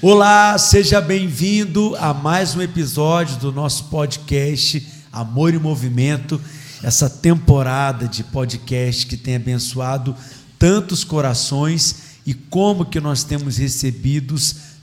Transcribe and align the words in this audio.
Olá, 0.00 0.56
seja 0.56 1.00
bem-vindo 1.00 1.96
a 1.96 2.14
mais 2.14 2.54
um 2.54 2.62
episódio 2.62 3.36
do 3.38 3.50
nosso 3.50 3.86
podcast 3.86 4.86
Amor 5.12 5.52
e 5.52 5.58
Movimento, 5.58 6.40
essa 6.84 7.10
temporada 7.10 8.06
de 8.06 8.22
podcast 8.22 9.04
que 9.04 9.16
tem 9.16 9.34
abençoado 9.34 10.14
tantos 10.56 11.02
corações 11.02 12.20
e 12.24 12.32
como 12.32 12.84
que 12.84 13.00
nós 13.00 13.24
temos 13.24 13.56
recebido 13.56 14.36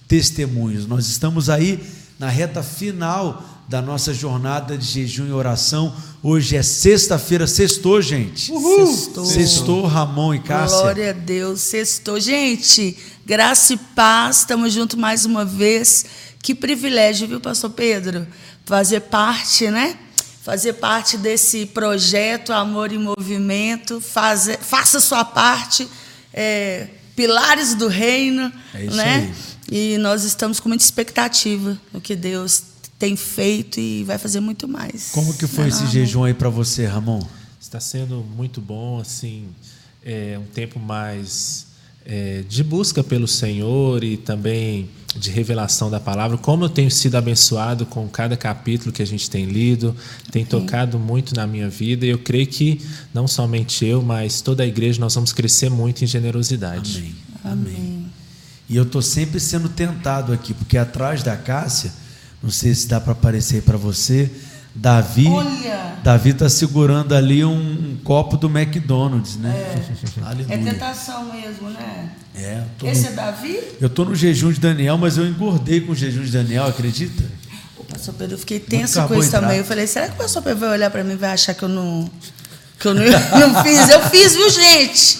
testemunhos. 0.05 0.85
Nós 0.85 1.07
estamos 1.07 1.49
aí 1.49 1.81
na 2.19 2.27
reta 2.27 2.61
final 2.61 3.54
da 3.67 3.81
nossa 3.81 4.13
jornada 4.13 4.77
de 4.77 4.85
jejum 4.85 5.27
e 5.27 5.31
oração. 5.31 5.95
Hoje 6.21 6.55
é 6.55 6.63
sexta-feira, 6.63 7.47
sextou, 7.47 8.01
gente. 8.01 8.51
Uhul. 8.51 8.87
Sextou. 8.87 9.25
Sextou, 9.25 9.85
Ramon 9.85 10.35
e 10.35 10.39
Cássia. 10.39 10.77
Glória 10.77 11.09
a 11.09 11.13
Deus, 11.13 11.61
sextou. 11.61 12.19
Gente, 12.19 12.97
graça 13.25 13.73
e 13.73 13.77
paz, 13.77 14.39
estamos 14.39 14.71
juntos 14.73 14.97
mais 14.97 15.25
uma 15.25 15.43
vez. 15.43 16.05
Que 16.41 16.53
privilégio, 16.53 17.27
viu, 17.27 17.39
pastor 17.41 17.71
Pedro? 17.71 18.27
Fazer 18.65 19.01
parte, 19.01 19.69
né? 19.69 19.97
Fazer 20.43 20.73
parte 20.73 21.17
desse 21.17 21.65
projeto 21.65 22.53
Amor 22.53 22.91
em 22.91 22.99
Movimento. 22.99 23.99
Fazer, 23.99 24.59
faça 24.59 24.99
sua 24.99 25.25
parte. 25.25 25.87
É, 26.31 26.87
pilares 27.15 27.73
do 27.73 27.87
reino, 27.87 28.51
É 28.75 28.85
isso 28.85 28.95
né? 28.95 29.15
aí. 29.15 29.33
E 29.95 29.97
nós 29.97 30.23
estamos 30.23 30.59
com 30.59 30.69
muita 30.69 30.83
expectativa 30.83 31.79
no 31.91 31.99
que 31.99 32.15
Deus 32.15 32.74
tem 32.97 33.15
feito 33.15 33.79
e 33.79 34.03
vai 34.03 34.17
fazer 34.17 34.39
muito 34.39 34.67
mais. 34.67 35.11
Como 35.11 35.33
que 35.33 35.47
foi 35.47 35.65
Não, 35.65 35.69
esse 35.69 35.81
amor? 35.81 35.91
jejum 35.91 36.23
aí 36.23 36.33
para 36.33 36.49
você, 36.49 36.85
Ramon? 36.85 37.21
Está 37.59 37.79
sendo 37.79 38.23
muito 38.35 38.61
bom, 38.61 38.99
assim, 38.99 39.47
é 40.03 40.39
um 40.39 40.45
tempo 40.45 40.79
mais 40.79 41.67
é, 42.05 42.43
de 42.47 42.63
busca 42.63 43.03
pelo 43.03 43.27
Senhor 43.27 44.03
e 44.03 44.17
também 44.17 44.89
de 45.15 45.31
revelação 45.31 45.89
da 45.89 45.99
palavra. 45.99 46.37
Como 46.37 46.65
eu 46.65 46.69
tenho 46.69 46.91
sido 46.91 47.15
abençoado 47.15 47.85
com 47.85 48.07
cada 48.07 48.35
capítulo 48.37 48.91
que 48.91 49.01
a 49.01 49.05
gente 49.05 49.29
tem 49.29 49.45
lido, 49.45 49.95
tem 50.31 50.45
tocado 50.45 50.99
muito 50.99 51.33
na 51.35 51.47
minha 51.47 51.69
vida 51.69 52.05
e 52.05 52.09
eu 52.09 52.19
creio 52.19 52.47
que 52.47 52.81
não 53.13 53.27
somente 53.27 53.85
eu, 53.85 54.01
mas 54.01 54.41
toda 54.41 54.63
a 54.63 54.67
igreja 54.67 54.99
nós 54.99 55.15
vamos 55.15 55.33
crescer 55.33 55.69
muito 55.69 56.03
em 56.03 56.07
generosidade. 56.07 56.97
Amém. 56.97 57.15
Amém. 57.43 58.05
E 58.67 58.75
eu 58.75 58.83
estou 58.83 59.01
sempre 59.01 59.39
sendo 59.39 59.69
tentado 59.69 60.33
aqui, 60.33 60.53
porque 60.53 60.77
atrás 60.77 61.23
da 61.23 61.37
Cássia, 61.37 61.93
não 62.45 62.51
sei 62.51 62.73
se 62.73 62.87
dá 62.87 63.01
para 63.01 63.11
aparecer 63.11 63.61
para 63.63 63.75
você, 63.77 64.31
Davi. 64.73 65.27
Olha! 65.27 65.95
Davi 66.03 66.29
está 66.29 66.47
segurando 66.47 67.13
ali 67.15 67.43
um, 67.43 67.51
um 67.53 67.97
copo 68.03 68.37
do 68.37 68.47
McDonald's, 68.47 69.35
né? 69.37 69.49
É 69.51 70.21
Aleluia. 70.25 70.57
tentação 70.57 71.25
mesmo, 71.33 71.69
né? 71.71 72.09
É, 72.35 72.63
Esse 72.83 73.01
no- 73.03 73.07
é 73.07 73.11
Davi? 73.13 73.59
eu 73.81 73.87
estou 73.87 74.05
no 74.05 74.13
jejum 74.15 74.51
de 74.51 74.59
Daniel, 74.59 74.97
mas 74.97 75.17
eu 75.17 75.25
engordei 75.25 75.81
com 75.81 75.93
o 75.93 75.95
jejum 75.95 76.21
de 76.23 76.31
Daniel, 76.31 76.65
acredita? 76.67 77.23
O 77.77 77.83
pastor 77.83 78.13
Pedro, 78.13 78.35
eu 78.35 78.39
fiquei 78.39 78.59
tensa 78.59 79.03
com 79.07 79.15
isso 79.15 79.31
também. 79.31 79.57
Eu 79.57 79.65
falei, 79.65 79.87
será 79.87 80.07
que 80.07 80.13
o 80.13 80.17
pastor 80.17 80.43
Pedro 80.43 80.59
vai 80.59 80.69
olhar 80.69 80.91
para 80.91 81.03
mim 81.03 81.13
e 81.13 81.17
vai 81.17 81.31
achar 81.31 81.53
que 81.53 81.63
eu 81.63 81.69
não. 81.69 82.09
Que 82.79 82.87
eu 82.87 82.93
não, 82.93 83.03
não 83.53 83.63
fiz? 83.63 83.89
Eu 83.89 84.01
fiz, 84.09 84.35
viu, 84.35 84.49
gente? 84.49 85.19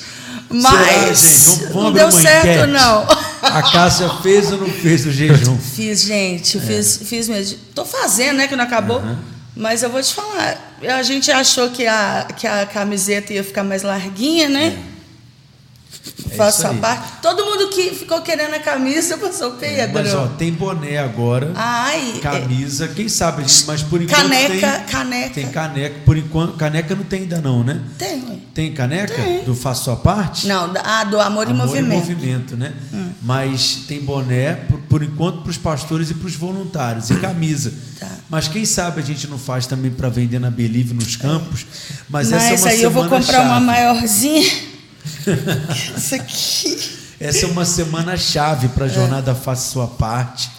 Mas 0.50 0.72
Será, 0.72 1.14
gente? 1.14 1.46
Vamos- 1.46 1.74
vamos 1.74 1.84
não 1.84 1.94
deu 1.94 2.12
certo, 2.12 2.46
enquete. 2.48 2.68
não. 2.68 3.25
A 3.54 3.62
Cássia 3.72 4.10
fez 4.22 4.52
ou 4.52 4.58
não 4.60 4.70
fez 4.70 5.06
o 5.06 5.12
jejum? 5.12 5.58
Fiz, 5.58 6.02
gente, 6.04 6.58
É. 6.58 6.62
fiz, 6.62 7.00
fiz 7.04 7.30
mesmo. 7.30 7.58
Tô 7.74 7.86
fazendo, 7.86 8.38
né? 8.38 8.48
Que 8.48 8.56
não 8.56 8.64
acabou. 8.66 9.02
Mas 9.56 9.84
eu 9.84 9.90
vou 9.90 10.02
te 10.02 10.14
falar, 10.14 10.76
a 10.86 11.04
gente 11.04 11.32
achou 11.32 11.70
que 11.70 11.88
a, 11.88 12.28
que 12.36 12.46
a 12.46 12.66
camiseta 12.66 13.32
ia 13.34 13.44
ficar 13.44 13.64
mais 13.64 13.84
larguinha, 13.84 14.50
né? 14.50 14.78
É 14.92 14.95
Faço 16.36 16.60
isso 16.60 16.68
a 16.68 16.72
aí. 16.72 16.78
parte. 16.78 17.22
Todo 17.22 17.46
mundo 17.46 17.70
que 17.70 17.92
ficou 17.92 18.22
querendo 18.22 18.54
a 18.54 18.60
camisa, 18.60 19.18
passou 19.18 19.52
Pedro. 19.52 19.94
Mas 19.94 20.14
ó, 20.14 20.28
tem 20.28 20.52
boné 20.52 20.98
agora. 20.98 21.52
Ai, 21.56 22.20
camisa, 22.22 22.88
quem 22.88 23.08
sabe, 23.10 23.44
mas 23.66 23.82
por 23.84 24.02
enquanto 24.02 24.22
Caneca, 24.22 24.72
tem, 24.72 24.86
caneca. 24.86 25.30
tem 25.34 25.48
caneca, 25.50 25.96
por 26.06 26.18
enquanto, 26.18 26.54
caneca 26.58 26.96
não 26.96 27.04
tem 27.04 27.22
ainda 27.22 27.42
não, 27.42 27.64
né? 27.64 27.82
tem. 27.98 28.36
Tem 28.56 28.72
caneca 28.74 29.14
Tem. 29.14 29.44
do 29.44 29.54
Faça 29.54 29.84
Sua 29.84 29.98
Parte? 29.98 30.48
Não, 30.48 30.72
ah, 30.82 31.04
do 31.04 31.20
amor, 31.20 31.46
em 31.48 31.52
Amor 31.52 31.68
movimento. 31.68 31.92
Hum. 31.92 31.92
e 31.92 32.14
movimento, 32.16 32.56
né? 32.56 32.74
Mas 33.22 33.82
tem 33.86 34.00
boné, 34.00 34.54
por, 34.54 34.80
por 34.80 35.04
enquanto, 35.04 35.42
para 35.42 35.50
os 35.50 35.58
pastores 35.58 36.10
e 36.10 36.14
para 36.14 36.26
os 36.28 36.36
voluntários, 36.36 37.10
e 37.10 37.16
camisa. 37.16 37.74
Tá. 38.00 38.08
Mas 38.30 38.48
quem 38.48 38.64
sabe 38.64 39.02
a 39.02 39.04
gente 39.04 39.28
não 39.28 39.38
faz 39.38 39.68
também 39.68 39.92
para 39.92 40.08
vender 40.08 40.40
na 40.40 40.50
Believe 40.50 40.94
nos 40.94 41.18
campos. 41.18 41.66
Mas, 42.10 42.32
Mas, 42.32 42.44
essa 42.44 42.70
é 42.70 42.72
uma 42.72 42.78
aí 42.78 42.84
eu 42.84 42.92
vou 42.92 43.04
semana 43.04 43.22
comprar 43.22 43.42
uma 43.42 43.54
chave. 43.56 43.66
maiorzinha. 43.66 44.75
Isso 45.98 46.16
aqui. 46.16 46.78
Essa 47.20 47.46
é 47.46 47.48
uma 47.48 47.66
semana 47.66 48.18
chave 48.18 48.68
para 48.70 48.86
a 48.86 48.90
jornada 48.90 49.34
Faça 49.34 49.72
Sua 49.72 49.88
Parte, 49.88 50.50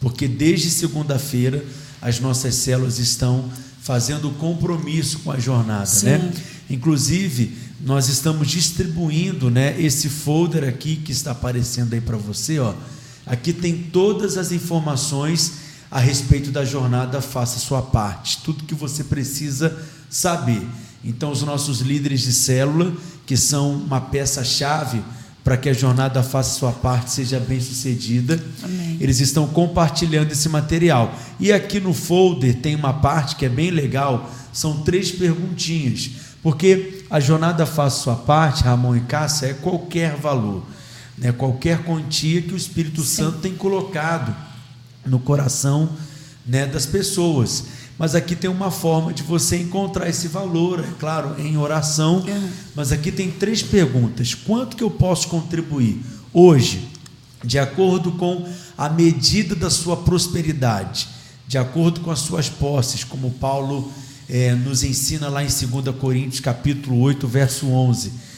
porque 0.00 0.28
desde 0.28 0.70
segunda-feira 0.70 1.64
as 2.00 2.20
nossas 2.20 2.54
células 2.54 2.98
estão 2.98 3.50
fazendo 3.80 4.30
compromisso 4.32 5.20
com 5.20 5.32
a 5.32 5.38
jornada, 5.38 5.86
Sim. 5.86 6.06
né? 6.06 6.32
Inclusive, 6.68 7.56
nós 7.80 8.08
estamos 8.08 8.48
distribuindo, 8.48 9.50
né, 9.50 9.80
esse 9.80 10.08
folder 10.08 10.64
aqui 10.64 10.96
que 10.96 11.12
está 11.12 11.32
aparecendo 11.32 11.94
aí 11.94 12.00
para 12.00 12.16
você, 12.16 12.58
ó. 12.58 12.74
Aqui 13.26 13.52
tem 13.52 13.76
todas 13.76 14.36
as 14.36 14.52
informações 14.52 15.54
a 15.90 15.98
respeito 15.98 16.50
da 16.50 16.64
jornada 16.64 17.20
Faça 17.20 17.58
Sua 17.58 17.82
Parte, 17.82 18.38
tudo 18.42 18.64
que 18.64 18.74
você 18.74 19.04
precisa 19.04 19.76
saber. 20.08 20.62
Então, 21.04 21.30
os 21.30 21.42
nossos 21.42 21.80
líderes 21.80 22.20
de 22.20 22.32
célula, 22.32 22.92
que 23.26 23.36
são 23.36 23.72
uma 23.72 24.00
peça-chave 24.00 25.02
para 25.44 25.56
que 25.56 25.68
a 25.68 25.72
jornada 25.72 26.22
Faça 26.22 26.58
Sua 26.58 26.70
Parte 26.70 27.10
seja 27.10 27.40
bem 27.40 27.60
sucedida, 27.60 28.42
Amém. 28.62 28.96
eles 29.00 29.18
estão 29.18 29.46
compartilhando 29.48 30.30
esse 30.30 30.48
material. 30.48 31.14
E 31.40 31.52
aqui 31.52 31.80
no 31.80 31.92
folder 31.92 32.56
tem 32.60 32.76
uma 32.76 32.92
parte 32.92 33.34
que 33.34 33.44
é 33.44 33.48
bem 33.48 33.70
legal, 33.70 34.30
são 34.52 34.82
três 34.82 35.10
perguntinhas, 35.10 36.10
porque 36.42 37.04
a 37.10 37.18
jornada 37.18 37.66
Faça 37.66 38.02
Sua 38.02 38.16
Parte, 38.16 38.62
Ramon 38.62 38.96
e 38.96 39.00
Cássia, 39.00 39.46
é 39.46 39.54
qualquer 39.54 40.14
valor, 40.16 40.62
né? 41.18 41.32
qualquer 41.32 41.82
quantia 41.82 42.40
que 42.40 42.54
o 42.54 42.56
Espírito 42.56 43.02
Santo 43.02 43.38
tem 43.38 43.54
colocado 43.54 44.34
no 45.04 45.18
coração 45.18 45.88
né, 46.46 46.66
das 46.66 46.86
pessoas. 46.86 47.64
Mas 48.02 48.16
aqui 48.16 48.34
tem 48.34 48.50
uma 48.50 48.72
forma 48.72 49.12
de 49.12 49.22
você 49.22 49.58
encontrar 49.58 50.08
esse 50.08 50.26
valor, 50.26 50.80
é 50.80 50.92
claro, 50.98 51.40
em 51.40 51.56
oração. 51.56 52.24
Mas 52.74 52.90
aqui 52.90 53.12
tem 53.12 53.30
três 53.30 53.62
perguntas: 53.62 54.34
quanto 54.34 54.76
que 54.76 54.82
eu 54.82 54.90
posso 54.90 55.28
contribuir 55.28 56.02
hoje, 56.32 56.88
de 57.44 57.60
acordo 57.60 58.10
com 58.10 58.44
a 58.76 58.88
medida 58.88 59.54
da 59.54 59.70
sua 59.70 59.96
prosperidade, 59.98 61.06
de 61.46 61.56
acordo 61.56 62.00
com 62.00 62.10
as 62.10 62.18
suas 62.18 62.48
posses, 62.48 63.04
como 63.04 63.30
Paulo 63.30 63.92
eh, 64.28 64.52
nos 64.56 64.82
ensina 64.82 65.28
lá 65.28 65.44
em 65.44 65.46
2 65.46 65.94
Coríntios 65.96 66.40
capítulo 66.40 66.98
8, 66.98 67.28
verso 67.28 67.68
11 67.68 68.32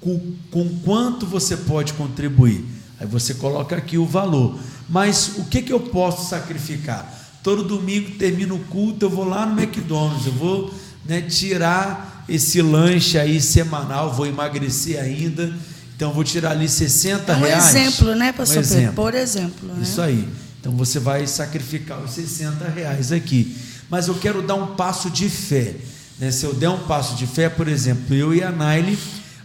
com, 0.00 0.20
com 0.52 0.68
quanto 0.84 1.26
você 1.26 1.56
pode 1.56 1.92
contribuir. 1.94 2.64
Aí 3.00 3.06
você 3.08 3.34
coloca 3.34 3.74
aqui 3.74 3.98
o 3.98 4.06
valor. 4.06 4.56
Mas 4.88 5.38
o 5.38 5.44
que, 5.46 5.60
que 5.60 5.72
eu 5.72 5.80
posso 5.80 6.28
sacrificar? 6.28 7.27
Todo 7.48 7.62
domingo 7.64 8.10
termina 8.18 8.52
o 8.52 8.58
culto, 8.58 9.06
eu 9.06 9.08
vou 9.08 9.24
lá 9.26 9.46
no 9.46 9.58
McDonald's, 9.58 10.26
eu 10.26 10.32
vou 10.34 10.70
né, 11.06 11.22
tirar 11.22 12.26
esse 12.28 12.60
lanche 12.60 13.16
aí 13.18 13.40
semanal, 13.40 14.12
vou 14.12 14.26
emagrecer 14.26 15.00
ainda, 15.00 15.50
então 15.96 16.12
vou 16.12 16.22
tirar 16.22 16.50
ali 16.50 16.68
60 16.68 17.32
É 17.32 17.36
um 17.36 17.40
reais. 17.40 17.74
exemplo, 17.74 18.14
né, 18.14 18.32
pastor 18.32 18.58
um 18.58 18.60
Pedro? 18.60 18.76
exemplo. 18.76 18.94
Por 18.94 19.14
exemplo. 19.14 19.68
Né? 19.68 19.78
Isso 19.82 19.98
aí. 20.02 20.28
Então 20.60 20.72
você 20.72 20.98
vai 20.98 21.26
sacrificar 21.26 21.98
os 22.04 22.10
60 22.10 22.68
reais 22.68 23.12
aqui. 23.12 23.56
Mas 23.88 24.08
eu 24.08 24.14
quero 24.16 24.42
dar 24.42 24.54
um 24.56 24.74
passo 24.74 25.08
de 25.08 25.30
fé. 25.30 25.74
né? 26.18 26.30
Se 26.30 26.44
eu 26.44 26.52
der 26.52 26.68
um 26.68 26.80
passo 26.80 27.14
de 27.16 27.26
fé, 27.26 27.48
por 27.48 27.66
exemplo, 27.66 28.14
eu 28.14 28.34
e 28.34 28.42
a 28.42 28.50
Naile, 28.52 28.98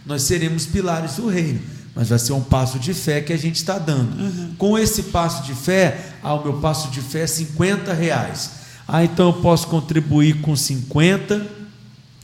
nós 0.04 0.24
seremos 0.24 0.66
pilares 0.66 1.14
do 1.14 1.26
reino. 1.26 1.58
Mas 1.94 2.08
vai 2.10 2.18
ser 2.18 2.32
um 2.34 2.40
passo 2.42 2.78
de 2.78 2.92
fé 2.92 3.20
que 3.22 3.32
a 3.32 3.36
gente 3.38 3.56
está 3.56 3.78
dando. 3.78 4.54
Com 4.58 4.76
esse 4.76 5.04
passo 5.04 5.44
de 5.44 5.54
fé, 5.54 6.13
ah, 6.24 6.34
o 6.34 6.42
meu 6.42 6.54
passo 6.54 6.88
de 6.90 7.00
fé 7.00 7.20
é 7.20 7.26
50 7.26 7.92
reais. 7.92 8.50
Ah, 8.88 9.04
então 9.04 9.26
eu 9.26 9.32
posso 9.34 9.66
contribuir 9.68 10.40
com 10.40 10.56
50, 10.56 11.46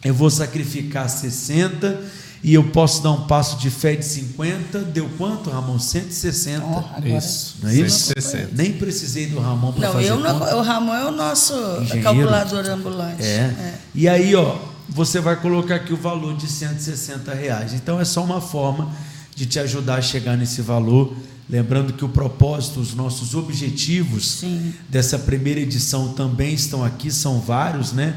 eu 0.04 0.14
vou 0.14 0.30
sacrificar 0.30 1.08
60 1.08 2.00
e 2.42 2.54
eu 2.54 2.64
posso 2.64 3.02
dar 3.02 3.10
um 3.10 3.26
passo 3.26 3.58
de 3.58 3.68
fé 3.70 3.94
de 3.94 4.04
50. 4.04 4.78
Deu 4.80 5.08
quanto, 5.18 5.50
Ramon? 5.50 5.78
160. 5.78 6.64
Ó, 6.64 6.78
agora- 6.78 7.08
Isso. 7.08 7.56
Não 7.62 7.68
é 7.70 7.74
isso? 7.74 7.98
160. 8.14 8.48
Nem 8.54 8.72
precisei 8.72 9.26
do 9.26 9.38
Ramon 9.38 9.72
para 9.72 9.90
fazer 9.92 10.08
eu 10.08 10.18
não, 10.18 10.38
conta. 10.38 10.56
o 10.56 10.62
Ramon 10.62 10.94
é 10.94 11.04
o 11.06 11.10
nosso 11.12 11.52
Engenheiro. 11.82 12.02
calculador 12.02 12.66
ambulante. 12.66 13.22
É. 13.22 13.74
E 13.94 14.08
aí, 14.08 14.34
ó, 14.34 14.56
você 14.88 15.20
vai 15.20 15.36
colocar 15.36 15.74
aqui 15.76 15.92
o 15.92 15.96
valor 15.98 16.34
de 16.36 16.46
160 16.46 17.34
reais. 17.34 17.74
Então 17.74 18.00
é 18.00 18.04
só 18.04 18.24
uma 18.24 18.40
forma 18.40 18.90
de 19.34 19.44
te 19.46 19.58
ajudar 19.58 19.96
a 19.96 20.02
chegar 20.02 20.36
nesse 20.36 20.60
valor. 20.62 21.14
Lembrando 21.50 21.92
que 21.92 22.04
o 22.04 22.08
propósito, 22.08 22.78
os 22.78 22.94
nossos 22.94 23.34
objetivos 23.34 24.38
Sim. 24.38 24.72
dessa 24.88 25.18
primeira 25.18 25.58
edição 25.58 26.12
também 26.12 26.54
estão 26.54 26.84
aqui, 26.84 27.10
são 27.10 27.40
vários, 27.40 27.92
né? 27.92 28.14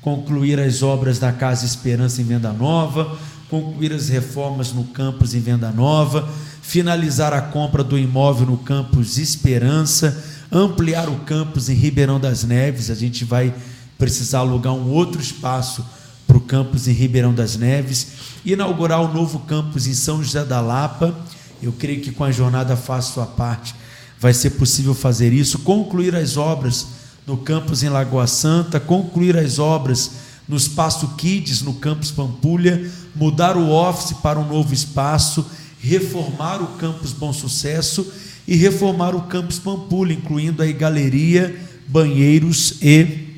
Concluir 0.00 0.58
as 0.58 0.82
obras 0.82 1.20
da 1.20 1.30
Casa 1.30 1.64
Esperança 1.64 2.20
em 2.20 2.24
Venda 2.24 2.52
Nova, 2.52 3.16
concluir 3.48 3.92
as 3.92 4.08
reformas 4.08 4.72
no 4.72 4.82
campus 4.82 5.32
em 5.32 5.38
Venda 5.38 5.70
Nova, 5.70 6.28
finalizar 6.60 7.32
a 7.32 7.40
compra 7.40 7.84
do 7.84 7.96
imóvel 7.96 8.46
no 8.48 8.56
campus 8.56 9.16
Esperança, 9.16 10.20
ampliar 10.50 11.08
o 11.08 11.20
campus 11.20 11.68
em 11.68 11.74
Ribeirão 11.74 12.18
das 12.18 12.42
Neves. 12.42 12.90
A 12.90 12.96
gente 12.96 13.24
vai 13.24 13.54
precisar 13.96 14.40
alugar 14.40 14.72
um 14.72 14.90
outro 14.90 15.20
espaço 15.20 15.86
para 16.26 16.36
o 16.36 16.40
campus 16.40 16.88
em 16.88 16.92
Ribeirão 16.92 17.32
das 17.32 17.56
Neves, 17.56 18.08
inaugurar 18.44 19.00
o 19.02 19.14
novo 19.14 19.38
campus 19.40 19.86
em 19.86 19.94
São 19.94 20.20
José 20.20 20.44
da 20.44 20.60
Lapa. 20.60 21.14
Eu 21.62 21.72
creio 21.72 22.00
que 22.00 22.10
com 22.10 22.24
a 22.24 22.32
jornada 22.32 22.76
Faça 22.76 23.12
Sua 23.12 23.26
Parte 23.26 23.74
vai 24.18 24.34
ser 24.34 24.50
possível 24.50 24.94
fazer 24.94 25.32
isso, 25.32 25.60
concluir 25.60 26.14
as 26.14 26.36
obras 26.36 26.86
no 27.26 27.36
campus 27.36 27.82
em 27.82 27.88
Lagoa 27.88 28.26
Santa, 28.26 28.80
concluir 28.80 29.36
as 29.36 29.58
obras 29.58 30.12
no 30.48 30.56
Espaço 30.56 31.08
Kids, 31.16 31.62
no 31.62 31.74
campus 31.74 32.10
Pampulha, 32.10 32.90
mudar 33.14 33.56
o 33.56 33.70
office 33.70 34.16
para 34.18 34.38
um 34.38 34.46
novo 34.46 34.74
espaço, 34.74 35.46
reformar 35.80 36.60
o 36.60 36.78
campus 36.78 37.12
Bom 37.12 37.32
Sucesso 37.32 38.06
e 38.46 38.56
reformar 38.56 39.14
o 39.14 39.22
campus 39.22 39.58
Pampulha, 39.58 40.12
incluindo 40.12 40.62
aí 40.62 40.72
galeria, 40.72 41.56
banheiros 41.86 42.74
e 42.82 43.28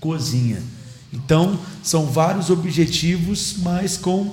cozinha. 0.00 0.62
Então, 1.12 1.58
são 1.82 2.06
vários 2.06 2.50
objetivos, 2.50 3.56
mas 3.58 3.96
com 3.96 4.32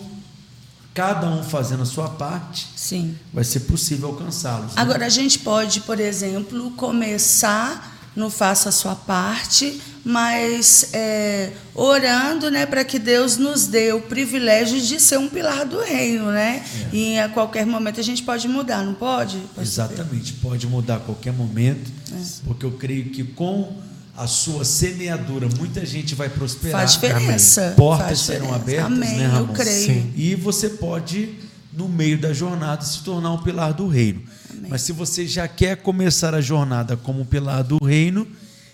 cada 0.93 1.27
um 1.27 1.43
fazendo 1.43 1.83
a 1.83 1.85
sua 1.85 2.09
parte, 2.09 2.67
Sim. 2.75 3.15
vai 3.33 3.43
ser 3.43 3.61
possível 3.61 4.09
alcançá-los. 4.09 4.67
né? 4.75 4.81
Agora, 4.81 5.05
a 5.05 5.09
gente 5.09 5.39
pode, 5.39 5.81
por 5.81 5.99
exemplo, 5.99 6.71
começar 6.71 7.91
no 8.15 8.29
Faça 8.29 8.69
a 8.69 8.71
Sua 8.71 8.93
Parte, 8.95 9.81
mas 10.05 10.89
é, 10.93 11.51
orando 11.73 12.51
né, 12.51 12.65
para 12.65 12.83
que 12.85 12.99
Deus 12.99 13.37
nos 13.37 13.65
dê 13.65 13.91
o 13.91 14.01
privilégio 14.01 14.79
de 14.79 14.99
ser 14.99 15.17
um 15.17 15.27
pilar 15.27 15.65
do 15.65 15.79
reino. 15.81 16.31
Né? 16.31 16.63
É. 16.91 16.95
E 16.95 17.19
a 17.19 17.27
qualquer 17.29 17.65
momento 17.65 17.99
a 17.99 18.03
gente 18.03 18.21
pode 18.21 18.47
mudar, 18.47 18.83
não 18.83 18.93
pode? 18.93 19.37
pastor 19.55 19.63
Exatamente, 19.63 20.33
pode 20.33 20.67
mudar 20.67 20.97
a 20.97 20.99
qualquer 20.99 21.33
momento, 21.33 21.89
É. 22.11 22.21
porque 22.45 22.65
eu 22.65 22.71
creio 22.73 23.05
que 23.09 23.23
com 23.23 23.75
a 24.15 24.27
sua 24.27 24.63
semeadura 24.63 25.49
muita 25.57 25.85
gente 25.85 26.13
vai 26.13 26.29
prosperar. 26.29 26.81
Faz 26.81 26.93
diferença. 26.93 27.63
Amém. 27.65 27.75
Portas 27.75 28.05
Faz 28.07 28.19
serão 28.19 28.57
diferença. 28.57 28.85
abertas, 28.85 28.85
Amém, 29.09 29.17
né, 29.17 29.25
eu 29.25 29.31
Ramon? 29.31 29.53
creio. 29.53 29.85
Sim. 29.85 30.13
E 30.15 30.35
você 30.35 30.69
pode, 30.69 31.29
no 31.71 31.89
meio 31.89 32.17
da 32.19 32.31
jornada, 32.33 32.83
se 32.83 33.01
tornar 33.03 33.31
um 33.31 33.41
pilar 33.41 33.73
do 33.73 33.87
reino. 33.87 34.21
Amém. 34.51 34.69
Mas 34.69 34.81
se 34.83 34.91
você 34.91 35.25
já 35.25 35.47
quer 35.47 35.77
começar 35.77 36.35
a 36.35 36.41
jornada 36.41 36.95
como 36.95 37.25
pilar 37.25 37.63
do 37.63 37.83
reino, 37.83 38.27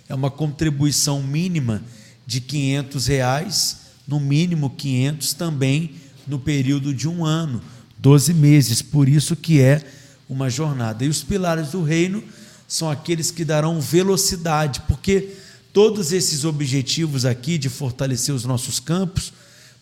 é 0.09 0.13
uma 0.13 0.29
contribuição 0.29 1.23
mínima 1.23 1.81
de 2.27 2.41
500 2.41 3.07
reais, 3.07 3.77
no 4.07 4.19
mínimo 4.19 4.69
500 4.71 5.33
também 5.33 5.91
no 6.27 6.37
período 6.37 6.93
de 6.93 7.07
um 7.07 7.25
ano, 7.25 7.61
12 7.97 8.33
meses. 8.33 8.81
Por 8.81 9.07
isso 9.07 9.35
que 9.35 9.61
é 9.61 9.81
uma 10.27 10.49
jornada. 10.49 11.03
E 11.03 11.07
os 11.07 11.23
pilares 11.23 11.69
do 11.69 11.81
reino 11.81 12.23
são 12.69 12.89
aqueles 12.89 13.31
que 13.31 13.43
darão 13.43 13.81
velocidade, 13.81 14.81
porque 14.81 15.35
todos 15.73 16.13
esses 16.13 16.45
objetivos 16.45 17.25
aqui 17.25 17.57
de 17.57 17.67
fortalecer 17.67 18.33
os 18.33 18.45
nossos 18.45 18.79
campos 18.79 19.33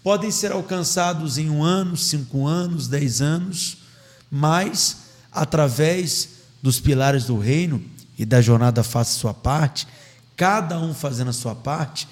podem 0.01 0.31
ser 0.31 0.53
alcançados 0.53 1.37
em 1.37 1.49
um 1.49 1.61
ano, 1.61 1.97
cinco 1.97 2.47
anos, 2.47 2.87
dez 2.87 3.21
anos, 3.21 3.79
mas 4.31 4.99
através 5.29 6.29
dos 6.63 6.79
pilares 6.79 7.25
do 7.25 7.37
reino 7.37 7.83
e 8.17 8.25
da 8.25 8.41
jornada 8.41 8.81
faça 8.83 9.19
sua 9.19 9.33
parte, 9.33 9.85
cada 10.37 10.79
um 10.79 10.93
fazendo 10.93 11.29
a 11.29 11.33
sua 11.33 11.53
parte, 11.53 12.07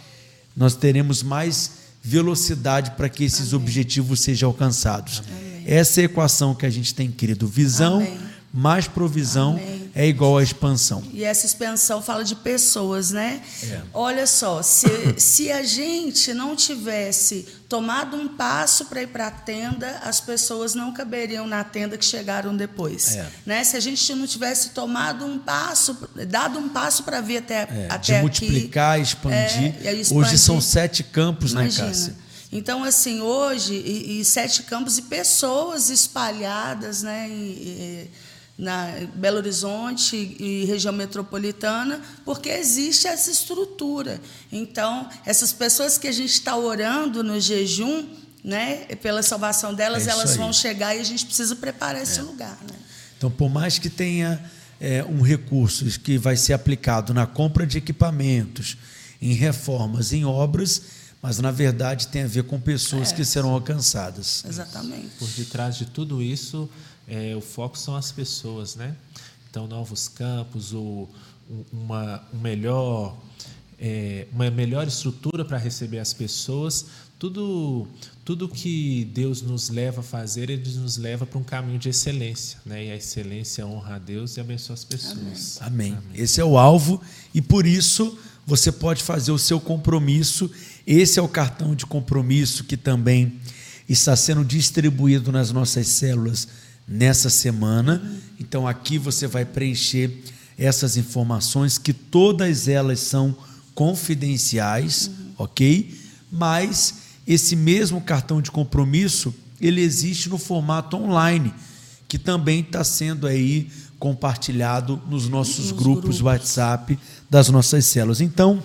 nós 0.56 0.76
teremos 0.76 1.24
mais 1.24 1.72
velocidade 2.04 2.92
para 2.92 3.08
que 3.08 3.24
esses 3.24 3.54
objetivos 3.54 4.20
sejam 4.20 4.50
alcançados. 4.50 5.24
Essa 5.66 6.02
é 6.02 6.04
a 6.04 6.06
equação 6.06 6.54
que 6.54 6.66
a 6.66 6.70
gente 6.70 6.94
tem 6.94 7.10
querido. 7.10 7.48
Visão 7.48 7.96
Amém. 7.96 8.20
mais 8.54 8.88
provisão 8.88 9.54
Amém. 9.54 9.85
É 9.98 10.06
igual 10.06 10.38
a 10.38 10.44
expansão. 10.44 11.02
E 11.14 11.24
essa 11.24 11.46
expansão 11.46 12.02
fala 12.02 12.22
de 12.24 12.36
pessoas, 12.36 13.12
né? 13.12 13.42
É. 13.64 13.82
Olha 13.94 14.28
só, 14.28 14.62
se, 14.62 14.88
se 15.18 15.50
a 15.52 15.64
gente 15.64 16.34
não 16.34 16.54
tivesse 16.56 17.48
tomado 17.70 18.18
um 18.18 18.28
passo 18.28 18.86
para 18.86 19.02
ir 19.02 19.08
para 19.08 19.28
a 19.28 19.32
tenda, 19.32 19.88
as 20.04 20.20
pessoas 20.20 20.76
não 20.76 20.94
caberiam 20.94 21.48
na 21.48 21.64
tenda 21.64 21.98
que 21.98 22.04
chegaram 22.06 22.56
depois. 22.56 23.16
É. 23.16 23.30
Né? 23.46 23.64
Se 23.64 23.78
a 23.78 23.80
gente 23.80 24.14
não 24.14 24.28
tivesse 24.28 24.72
tomado 24.72 25.26
um 25.26 25.40
passo, 25.40 25.98
dado 26.28 26.60
um 26.60 26.68
passo 26.68 27.04
para 27.04 27.22
vir 27.22 27.38
até, 27.38 27.62
É, 27.62 27.88
até 27.90 27.98
de 27.98 28.12
aqui, 28.14 28.22
multiplicar, 28.22 29.00
expandir. 29.00 29.76
É, 29.80 29.84
e 29.84 29.88
aí 29.88 29.96
Hoje 29.96 30.02
expandir. 30.02 30.40
são 30.40 30.60
sete 30.60 31.04
campos, 31.04 31.54
Imagina. 31.54 31.86
né, 31.88 31.92
Cássia? 31.94 32.16
Então, 32.52 32.84
assim, 32.84 33.22
hoje, 33.22 33.74
e, 33.74 34.20
e 34.22 34.26
sete 34.26 34.64
campos 34.64 34.98
e 34.98 35.02
pessoas 35.04 35.90
espalhadas 35.90 37.02
né, 37.02 37.28
em- 37.30 37.34
em- 37.34 38.12
na 38.58 38.88
Belo 39.16 39.38
Horizonte 39.38 40.16
e 40.40 40.64
região 40.66 40.94
metropolitana, 40.94 42.02
porque 42.24 42.50
existe 42.50 43.06
essa 43.08 43.30
estrutura. 43.30 44.22
Então, 44.52 45.10
essas 45.26 45.52
pessoas 45.52 45.98
que 45.98 46.08
a 46.08 46.12
gente 46.12 46.32
está 46.32 46.56
orando 46.56 47.24
no 47.24 47.40
jejum, 47.40 48.08
né, 48.44 48.86
pela 49.02 49.22
salvação 49.24 49.74
delas, 49.74 50.08
É 50.08 50.12
elas 50.12 50.32
aí. 50.32 50.38
vão 50.38 50.54
chegar 50.54 50.96
e 50.96 51.00
a 51.00 51.04
gente 51.04 51.26
precisa 51.26 51.56
preparar 51.56 52.02
esse 52.02 52.22
lugar. 52.22 52.58
Né? 52.62 52.78
Então, 53.18 53.30
por 53.30 53.50
mais 53.50 53.78
que 53.78 53.90
tenha 53.90 54.42
é, 54.80 55.04
um 55.04 55.22
recurso 55.22 55.86
que 56.00 56.18
vai 56.18 56.38
ser 56.38 56.54
aplicado 56.54 57.14
na 57.14 57.26
compra 57.26 57.66
de 57.66 57.78
equipamentos, 57.78 58.78
em 59.22 59.34
reformas, 59.34 60.14
em 60.14 60.24
obras, 60.26 60.82
mas 61.22 61.40
na 61.40 61.50
verdade 61.50 62.08
tem 62.10 62.24
a 62.24 62.28
ver 62.28 62.44
com 62.44 62.60
pessoas 62.60 63.12
É. 63.12 63.16
que 63.16 63.26
serão 63.26 63.50
alcançadas. 63.50 64.44
Exatamente. 64.48 65.10
Por 65.18 65.28
detrás 65.30 65.76
de 65.76 65.86
tudo 65.88 66.22
isso, 66.22 66.70
é, 67.08 67.36
o 67.36 67.42
foco 67.42 67.78
são 67.78 67.96
as 67.96 68.12
pessoas, 68.12 68.76
né? 68.76 68.96
Então, 69.50 69.68
novos 69.68 70.08
campos, 70.08 70.74
o, 70.74 71.08
um- 71.50 71.64
uma, 71.72 72.24
um 72.34 72.40
melhor, 72.40 73.16
é, 73.80 74.28
uma 74.32 74.50
melhor 74.52 74.88
estrutura 74.88 75.46
para 75.46 75.58
receber 75.58 76.00
as 76.00 76.14
pessoas, 76.14 76.86
tudo, 77.18 77.88
tudo 78.26 78.50
que 78.50 79.06
Deus 79.14 79.42
nos 79.42 79.70
leva 79.70 80.02
a 80.02 80.04
fazer, 80.04 80.50
Ele 80.50 80.70
nos 80.80 80.98
leva 80.98 81.26
para 81.26 81.40
um 81.40 81.44
caminho 81.44 81.80
de 81.80 81.88
excelência, 81.90 82.60
né? 82.66 82.86
E 82.88 82.92
a 82.92 82.96
excelência 82.98 83.66
honra 83.66 83.96
a 83.96 84.00
Deus 84.00 84.36
e 84.36 84.42
abençoa 84.42 84.74
as 84.74 84.84
pessoas. 84.84 85.58
Amém. 85.62 85.98
Esse 86.14 86.42
é 86.42 86.46
o 86.46 86.58
alvo 86.58 87.02
e 87.34 87.42
por 87.42 87.66
isso 87.66 88.18
você 88.46 88.72
pode 88.72 89.02
fazer 89.02 89.32
o 89.32 89.40
seu 89.40 89.60
compromisso. 89.62 90.52
Esse 90.86 91.18
é 91.18 91.22
o 91.22 91.28
cartão 91.28 91.74
de 91.74 91.86
compromisso 91.86 92.66
que 92.66 92.76
também 92.76 93.40
está 93.88 94.16
sendo 94.16 94.44
distribuído 94.44 95.32
nas 95.32 95.52
nossas 95.52 95.88
células 95.88 96.48
nessa 96.88 97.30
semana. 97.30 98.02
Então 98.40 98.68
aqui 98.68 98.98
você 98.98 99.28
vai 99.28 99.46
preencher 99.46 100.24
essas 100.58 100.98
informações 100.98 101.78
que 101.78 101.94
todas 101.94 102.68
elas 102.68 103.00
são 103.00 103.36
confidenciais, 103.74 105.12
OK? 105.38 106.00
Mas 106.32 106.96
esse 107.28 107.56
mesmo 107.56 108.00
cartão 108.02 108.42
de 108.42 108.52
compromisso, 108.52 109.34
ele 109.60 109.82
existe 109.82 110.30
no 110.30 110.38
formato 110.38 110.96
online 110.96 111.54
que 112.08 112.20
também 112.20 112.62
está 112.62 112.84
sendo 112.84 113.26
aí 113.28 113.70
compartilhado 113.98 115.02
nos 115.10 115.28
nossos 115.28 115.72
Nos 115.72 115.72
grupos, 115.72 116.02
grupos. 116.02 116.22
WhatsApp 116.22 117.00
das 117.30 117.50
nossas 117.50 117.86
células. 117.86 118.22
Então, 118.22 118.64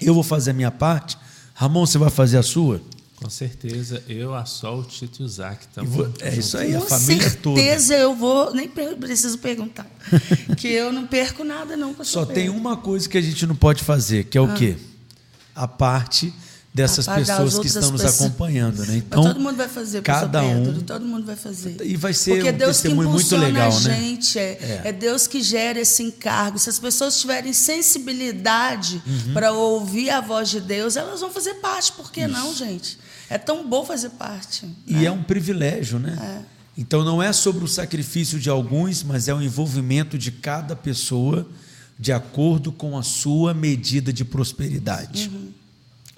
eu 0.00 0.12
vou 0.12 0.22
fazer 0.22 0.50
a 0.50 0.54
minha 0.54 0.70
parte. 0.70 1.16
Ramon, 1.54 1.86
você 1.86 1.98
vai 1.98 2.10
fazer 2.10 2.38
a 2.38 2.42
sua? 2.42 2.82
Com 3.24 3.30
certeza, 3.30 4.02
eu, 4.06 4.34
a 4.34 4.44
Sol, 4.44 4.80
o 4.80 4.84
Tito 4.84 5.22
e 5.22 5.24
o 5.24 5.28
Zac 5.28 5.66
E 5.78 5.86
vo- 5.86 6.12
é 6.20 6.34
isso 6.36 6.58
aí, 6.58 6.76
a 6.76 6.80
Com 6.80 6.86
família 6.86 7.30
toda. 7.30 7.58
certeza 7.58 7.94
eu 7.96 8.14
vou, 8.14 8.52
nem 8.54 8.68
preciso 8.68 9.38
perguntar. 9.38 9.86
que 10.58 10.68
eu 10.68 10.92
não 10.92 11.06
perco 11.06 11.42
nada, 11.42 11.74
não. 11.74 11.94
pastor 11.94 12.26
Só 12.26 12.30
tem 12.30 12.50
uma 12.50 12.76
coisa 12.76 13.08
que 13.08 13.16
a 13.16 13.22
gente 13.22 13.46
não 13.46 13.56
pode 13.56 13.82
fazer, 13.82 14.24
que 14.24 14.36
é 14.36 14.40
o 14.42 14.52
quê? 14.52 14.76
A 15.56 15.66
parte 15.66 16.34
dessas 16.74 17.08
A 17.08 17.14
pessoas 17.14 17.58
que 17.60 17.66
estão 17.68 17.90
nos 17.92 18.02
pessoas. 18.02 18.20
acompanhando, 18.20 18.80
né? 18.80 18.86
Mas 18.88 18.96
Então, 18.96 19.22
todo 19.22 19.40
mundo 19.40 19.56
vai 19.56 19.68
fazer, 19.68 20.02
cada 20.02 20.42
um 20.42 20.64
Pedro, 20.66 20.82
todo 20.82 21.06
mundo 21.06 21.24
vai 21.24 21.36
fazer. 21.36 21.76
e 21.82 21.96
vai 21.96 22.12
ser 22.12 22.32
Porque 22.32 22.44
um 22.44 22.48
é 22.48 22.52
Deus 22.52 22.76
que 22.76 22.82
testemunho 22.82 23.08
muito 23.08 23.20
impulsiona 23.26 23.46
legal, 23.46 23.72
a 23.74 23.80
né? 23.80 23.96
gente, 24.00 24.38
é, 24.38 24.42
É. 24.84 24.88
é 24.88 24.92
Deus 24.92 25.26
que 25.26 25.40
gera 25.40 25.80
esse 25.80 26.02
encargo. 26.02 26.58
Se 26.58 26.68
as 26.68 26.78
pessoas 26.78 27.18
tiverem 27.18 27.54
sensibilidade 27.54 29.00
Uhum. 29.06 29.32
para 29.32 29.52
ouvir 29.52 30.10
a 30.10 30.20
voz 30.20 30.50
de 30.50 30.60
Deus, 30.60 30.96
elas 30.96 31.20
vão 31.20 31.30
fazer 31.30 31.54
parte. 31.54 31.90
Por 31.92 32.12
que 32.12 32.26
não, 32.26 32.52
gente? 32.54 32.98
É 33.28 33.38
tão 33.38 33.68
bom 33.68 33.84
fazer 33.84 34.10
parte. 34.10 34.68
E 34.86 35.06
é 35.06 35.10
um 35.10 35.22
privilégio, 35.22 35.98
né? 35.98 36.44
Então 36.76 37.04
não 37.04 37.22
é 37.22 37.32
sobre 37.32 37.64
o 37.64 37.68
sacrifício 37.68 38.38
de 38.38 38.50
alguns, 38.50 39.02
mas 39.02 39.28
é 39.28 39.34
o 39.34 39.40
envolvimento 39.40 40.18
de 40.18 40.32
cada 40.32 40.74
pessoa 40.74 41.46
de 41.98 42.12
acordo 42.12 42.72
com 42.72 42.98
a 42.98 43.02
sua 43.02 43.54
medida 43.54 44.12
de 44.12 44.24
prosperidade. 44.24 45.30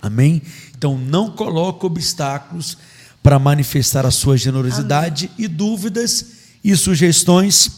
Amém? 0.00 0.42
Então 0.76 0.96
não 0.96 1.30
coloque 1.30 1.84
obstáculos 1.84 2.78
para 3.22 3.38
manifestar 3.38 4.06
a 4.06 4.10
sua 4.10 4.36
generosidade 4.36 5.30
e 5.36 5.46
dúvidas 5.48 6.26
e 6.64 6.75
sugestões 6.76 7.70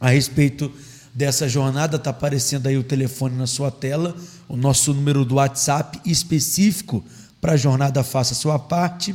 a 0.00 0.10
respeito 0.10 0.72
dessa 1.12 1.48
jornada. 1.48 1.96
Está 1.96 2.10
aparecendo 2.10 2.66
aí 2.66 2.78
o 2.78 2.84
telefone 2.84 3.36
na 3.36 3.46
sua 3.46 3.70
tela, 3.70 4.16
o 4.48 4.56
nosso 4.56 4.94
número 4.94 5.24
do 5.24 5.34
WhatsApp 5.34 6.00
específico 6.04 7.04
para 7.40 7.52
a 7.52 7.56
jornada 7.56 8.02
Faça 8.02 8.34
a 8.34 8.36
Sua 8.36 8.58
Parte. 8.58 9.14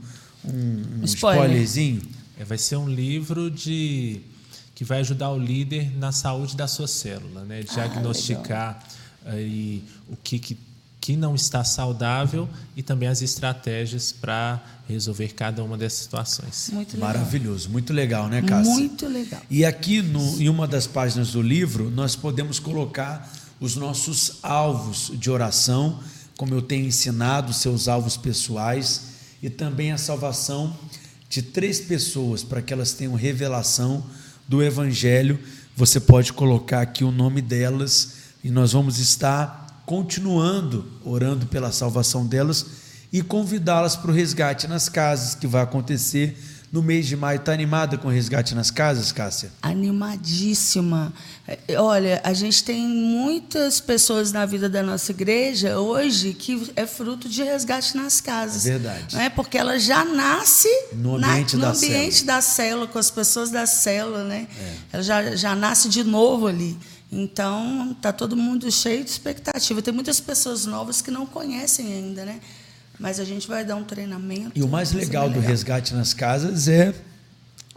um, 0.45 1.01
um 1.01 1.05
Spoiler. 1.05 1.45
spoilerzinho. 1.45 2.03
É, 2.39 2.45
vai 2.45 2.59
ser 2.59 2.77
um 2.77 2.89
livro 2.89 3.51
de 3.51 4.21
que 4.75 4.85
vai 4.85 5.01
ajudar 5.01 5.31
o 5.31 5.39
líder 5.39 5.97
na 5.97 6.11
saúde 6.11 6.57
da 6.57 6.67
sua 6.67 6.89
célula, 6.89 7.45
né? 7.45 7.61
Ah, 7.61 7.73
Diagnosticar 7.75 8.83
ah, 9.25 9.31
aí 9.31 9.85
o 10.09 10.17
que, 10.17 10.39
que, 10.39 10.59
que 11.01 11.17
não 11.17 11.35
está 11.35 11.63
saudável 11.63 12.49
e 12.77 12.83
também 12.83 13.09
as 13.09 13.23
estratégias 13.23 14.11
para 14.11 14.61
resolver 14.89 15.29
cada 15.35 15.63
uma 15.63 15.77
dessas 15.79 16.01
situações. 16.01 16.71
Muito 16.73 16.95
legal. 16.95 17.09
Maravilhoso, 17.09 17.71
muito 17.71 17.93
legal, 17.93 18.29
né, 18.29 18.43
Cássia? 18.43 18.75
Muito 18.75 19.07
legal. 19.07 19.43
E 19.49 19.65
aqui 19.65 20.03
no, 20.03 20.41
em 20.41 20.49
uma 20.49 20.67
das 20.67 20.87
páginas 20.87 21.33
do 21.33 21.43
livro, 21.43 21.91
nós 21.91 22.17
podemos 22.17 22.59
colocar 22.59 23.31
os 23.61 23.77
nossos 23.77 24.39
alvos 24.43 25.13
de 25.15 25.31
oração, 25.31 26.01
como 26.37 26.55
eu 26.55 26.63
tenho 26.63 26.87
ensinado, 26.87 27.53
seus 27.53 27.87
alvos 27.87 28.17
pessoais 28.17 29.12
e 29.43 29.51
também 29.51 29.91
a 29.91 29.99
salvação 29.99 30.77
de 31.29 31.43
três 31.43 31.81
pessoas 31.81 32.45
para 32.45 32.63
que 32.63 32.73
elas 32.73 32.93
tenham 32.93 33.15
revelação 33.15 34.05
do 34.47 34.63
Evangelho, 34.63 35.39
você 35.77 35.99
pode 35.99 36.33
colocar 36.33 36.81
aqui 36.81 37.03
o 37.03 37.11
nome 37.11 37.43
delas 37.43 38.15
e 38.45 38.51
nós 38.51 38.73
vamos 38.73 38.99
estar 38.99 39.83
continuando 39.85 40.87
orando 41.05 41.47
pela 41.47 41.73
salvação 41.73 42.27
delas 42.27 42.67
e 43.13 43.23
convidá-las 43.23 43.97
para 43.97 44.11
o 44.11 44.15
resgate 44.15 44.69
nas 44.69 44.89
casas 44.89 45.35
que 45.35 45.47
vai 45.47 45.63
acontecer 45.63 46.37
no 46.73 46.83
mês 46.83 47.07
de 47.07 47.15
maio. 47.15 47.39
Está 47.39 47.53
animada 47.53 47.99
com 47.99 48.09
o 48.09 48.11
resgate 48.11 48.55
nas 48.55 48.71
casas, 48.71 49.13
Cássia? 49.13 49.53
Animadíssima. 49.61 51.13
É, 51.47 51.79
olha, 51.79 52.21
a 52.25 52.33
gente 52.33 52.65
tem 52.65 52.89
muitas 52.89 53.79
pessoas 53.79 54.33
na 54.33 54.47
vida 54.47 54.71
da 54.71 54.83
nossa 54.83 55.13
igreja 55.13 55.79
hoje 55.79 56.33
que 56.33 56.73
é 56.75 56.87
fruto 56.87 57.29
de 57.29 57.43
resgate 57.43 57.95
nas 57.95 58.23
casas. 58.23 58.65
É 58.65 58.71
verdade. 58.71 59.15
Né? 59.15 59.29
Porque 59.29 59.59
ela 59.59 59.79
já 59.79 60.03
nasce 60.03 60.69
no 60.95 61.17
ambiente, 61.17 61.57
na, 61.57 61.67
no 61.67 61.73
da, 61.73 61.79
ambiente 61.79 62.15
célula. 62.15 62.35
da 62.35 62.41
célula, 62.41 62.87
com 62.87 62.99
as 62.99 63.11
pessoas 63.11 63.51
da 63.51 63.67
célula. 63.67 64.25
Né? 64.25 64.49
É. 64.59 64.75
Ela 64.95 65.03
já, 65.03 65.37
já 65.37 65.55
nasce 65.55 65.91
de 65.91 66.03
novo 66.03 66.47
ali. 66.47 66.79
Então, 67.15 67.93
está 67.93 68.11
todo 68.11 68.35
mundo 68.35 68.73
cheio 68.73 69.05
de 69.05 69.11
expectativa. 69.11 69.83
Tem 69.83 69.93
muitas 69.93 70.19
pessoas 70.19 70.65
novas 70.65 71.03
que 71.03 71.11
não 71.11 71.27
conhecem 71.27 71.93
ainda, 71.93 72.25
né? 72.25 72.41
Mas 73.03 73.19
a 73.19 73.25
gente 73.25 73.49
vai 73.49 73.65
dar 73.65 73.75
um 73.75 73.83
treinamento. 73.83 74.53
E 74.55 74.63
o 74.63 74.69
mais 74.69 74.93
legal, 74.93 75.27
legal 75.27 75.43
do 75.43 75.45
resgate 75.45 75.93
nas 75.93 76.15
casas 76.15 76.69
é 76.69 76.95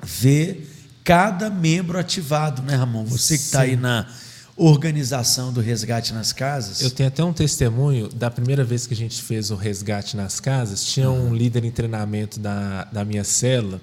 ver 0.03 0.71
cada 1.03 1.49
membro 1.49 1.97
ativado, 1.97 2.61
né, 2.61 2.75
Ramon? 2.75 3.05
Você 3.05 3.35
que 3.35 3.43
está 3.43 3.61
aí 3.61 3.75
na 3.75 4.07
organização 4.55 5.51
do 5.51 5.61
resgate 5.61 6.13
nas 6.13 6.31
casas. 6.31 6.79
Eu 6.79 6.91
tenho 6.91 7.09
até 7.09 7.23
um 7.23 7.33
testemunho 7.33 8.07
da 8.07 8.29
primeira 8.29 8.63
vez 8.63 8.85
que 8.85 8.93
a 8.93 8.97
gente 8.97 9.19
fez 9.19 9.49
o 9.49 9.55
resgate 9.55 10.15
nas 10.15 10.39
casas. 10.39 10.85
Tinha 10.85 11.09
um 11.09 11.33
líder 11.33 11.65
em 11.65 11.71
treinamento 11.71 12.39
da, 12.39 12.83
da 12.85 13.03
minha 13.03 13.23
célula 13.23 13.81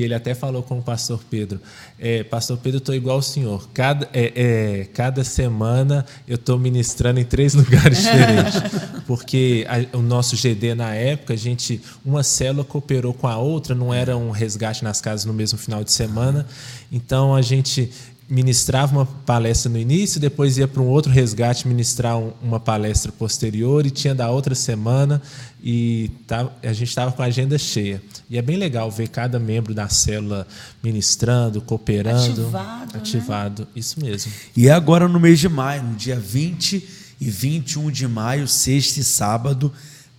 que 0.00 0.04
ele 0.04 0.14
até 0.14 0.34
falou 0.34 0.62
com 0.62 0.78
o 0.78 0.82
pastor 0.82 1.20
Pedro. 1.28 1.60
É, 1.98 2.24
pastor 2.24 2.56
Pedro, 2.56 2.78
estou 2.78 2.94
igual 2.94 3.16
ao 3.16 3.22
senhor. 3.22 3.68
Cada, 3.74 4.08
é, 4.14 4.32
é, 4.34 4.84
cada 4.94 5.22
semana 5.22 6.06
eu 6.26 6.36
estou 6.36 6.58
ministrando 6.58 7.20
em 7.20 7.24
três 7.24 7.52
lugares 7.52 7.98
diferentes. 7.98 8.62
Porque 9.06 9.66
a, 9.68 9.98
o 9.98 10.00
nosso 10.00 10.36
GD 10.36 10.74
na 10.74 10.94
época, 10.94 11.34
a 11.34 11.36
gente, 11.36 11.82
uma 12.02 12.22
célula 12.22 12.64
cooperou 12.64 13.12
com 13.12 13.26
a 13.26 13.36
outra, 13.36 13.74
não 13.74 13.92
era 13.92 14.16
um 14.16 14.30
resgate 14.30 14.82
nas 14.82 15.02
casas 15.02 15.26
no 15.26 15.34
mesmo 15.34 15.58
final 15.58 15.84
de 15.84 15.92
semana. 15.92 16.46
Então 16.90 17.34
a 17.34 17.42
gente 17.42 17.92
ministrava 18.30 18.96
uma 18.96 19.04
palestra 19.04 19.68
no 19.68 19.76
início, 19.76 20.20
depois 20.20 20.56
ia 20.56 20.68
para 20.68 20.80
um 20.80 20.86
outro 20.86 21.10
resgate 21.10 21.66
ministrar 21.66 22.16
um, 22.16 22.32
uma 22.40 22.60
palestra 22.60 23.10
posterior 23.10 23.84
e 23.84 23.90
tinha 23.90 24.14
da 24.14 24.30
outra 24.30 24.54
semana 24.54 25.20
e 25.60 26.12
tá, 26.28 26.48
a 26.62 26.72
gente 26.72 26.88
estava 26.88 27.10
com 27.10 27.22
a 27.22 27.26
agenda 27.26 27.58
cheia. 27.58 28.00
E 28.30 28.38
é 28.38 28.42
bem 28.42 28.56
legal 28.56 28.88
ver 28.88 29.08
cada 29.08 29.40
membro 29.40 29.74
da 29.74 29.88
célula 29.88 30.46
ministrando, 30.80 31.60
cooperando. 31.60 32.42
Ativado. 32.42 32.96
Ativado, 32.96 33.62
né? 33.62 33.68
isso 33.74 34.00
mesmo. 34.00 34.30
E 34.56 34.68
é 34.68 34.72
agora 34.72 35.08
no 35.08 35.18
mês 35.18 35.40
de 35.40 35.48
maio, 35.48 35.82
no 35.82 35.96
dia 35.96 36.18
20 36.18 36.88
e 37.20 37.28
21 37.28 37.90
de 37.90 38.06
maio, 38.06 38.46
sexta 38.46 39.00
e 39.00 39.04
sábado, 39.04 39.72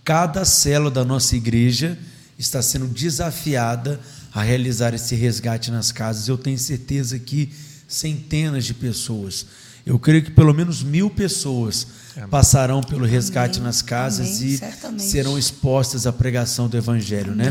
cada 0.04 0.44
célula 0.44 0.90
da 0.90 1.04
nossa 1.04 1.34
igreja 1.34 1.98
está 2.38 2.60
sendo 2.60 2.86
desafiada 2.86 3.98
a 4.34 4.42
realizar 4.42 4.92
esse 4.92 5.14
resgate 5.14 5.70
nas 5.70 5.90
casas. 5.90 6.28
Eu 6.28 6.36
tenho 6.36 6.58
certeza 6.58 7.18
que 7.18 7.50
centenas 7.94 8.64
de 8.64 8.74
pessoas. 8.74 9.46
Eu 9.84 9.98
creio 9.98 10.22
que 10.22 10.30
pelo 10.30 10.54
menos 10.54 10.82
mil 10.82 11.10
pessoas 11.10 11.86
Amém. 12.16 12.28
passarão 12.28 12.80
pelo 12.82 13.04
resgate 13.04 13.58
Amém. 13.58 13.66
nas 13.66 13.82
casas 13.82 14.38
Amém. 14.38 14.48
e 14.52 14.58
Certamente. 14.58 15.02
serão 15.02 15.38
expostas 15.38 16.06
à 16.06 16.12
pregação 16.12 16.68
do 16.68 16.76
Evangelho, 16.76 17.34
né? 17.34 17.50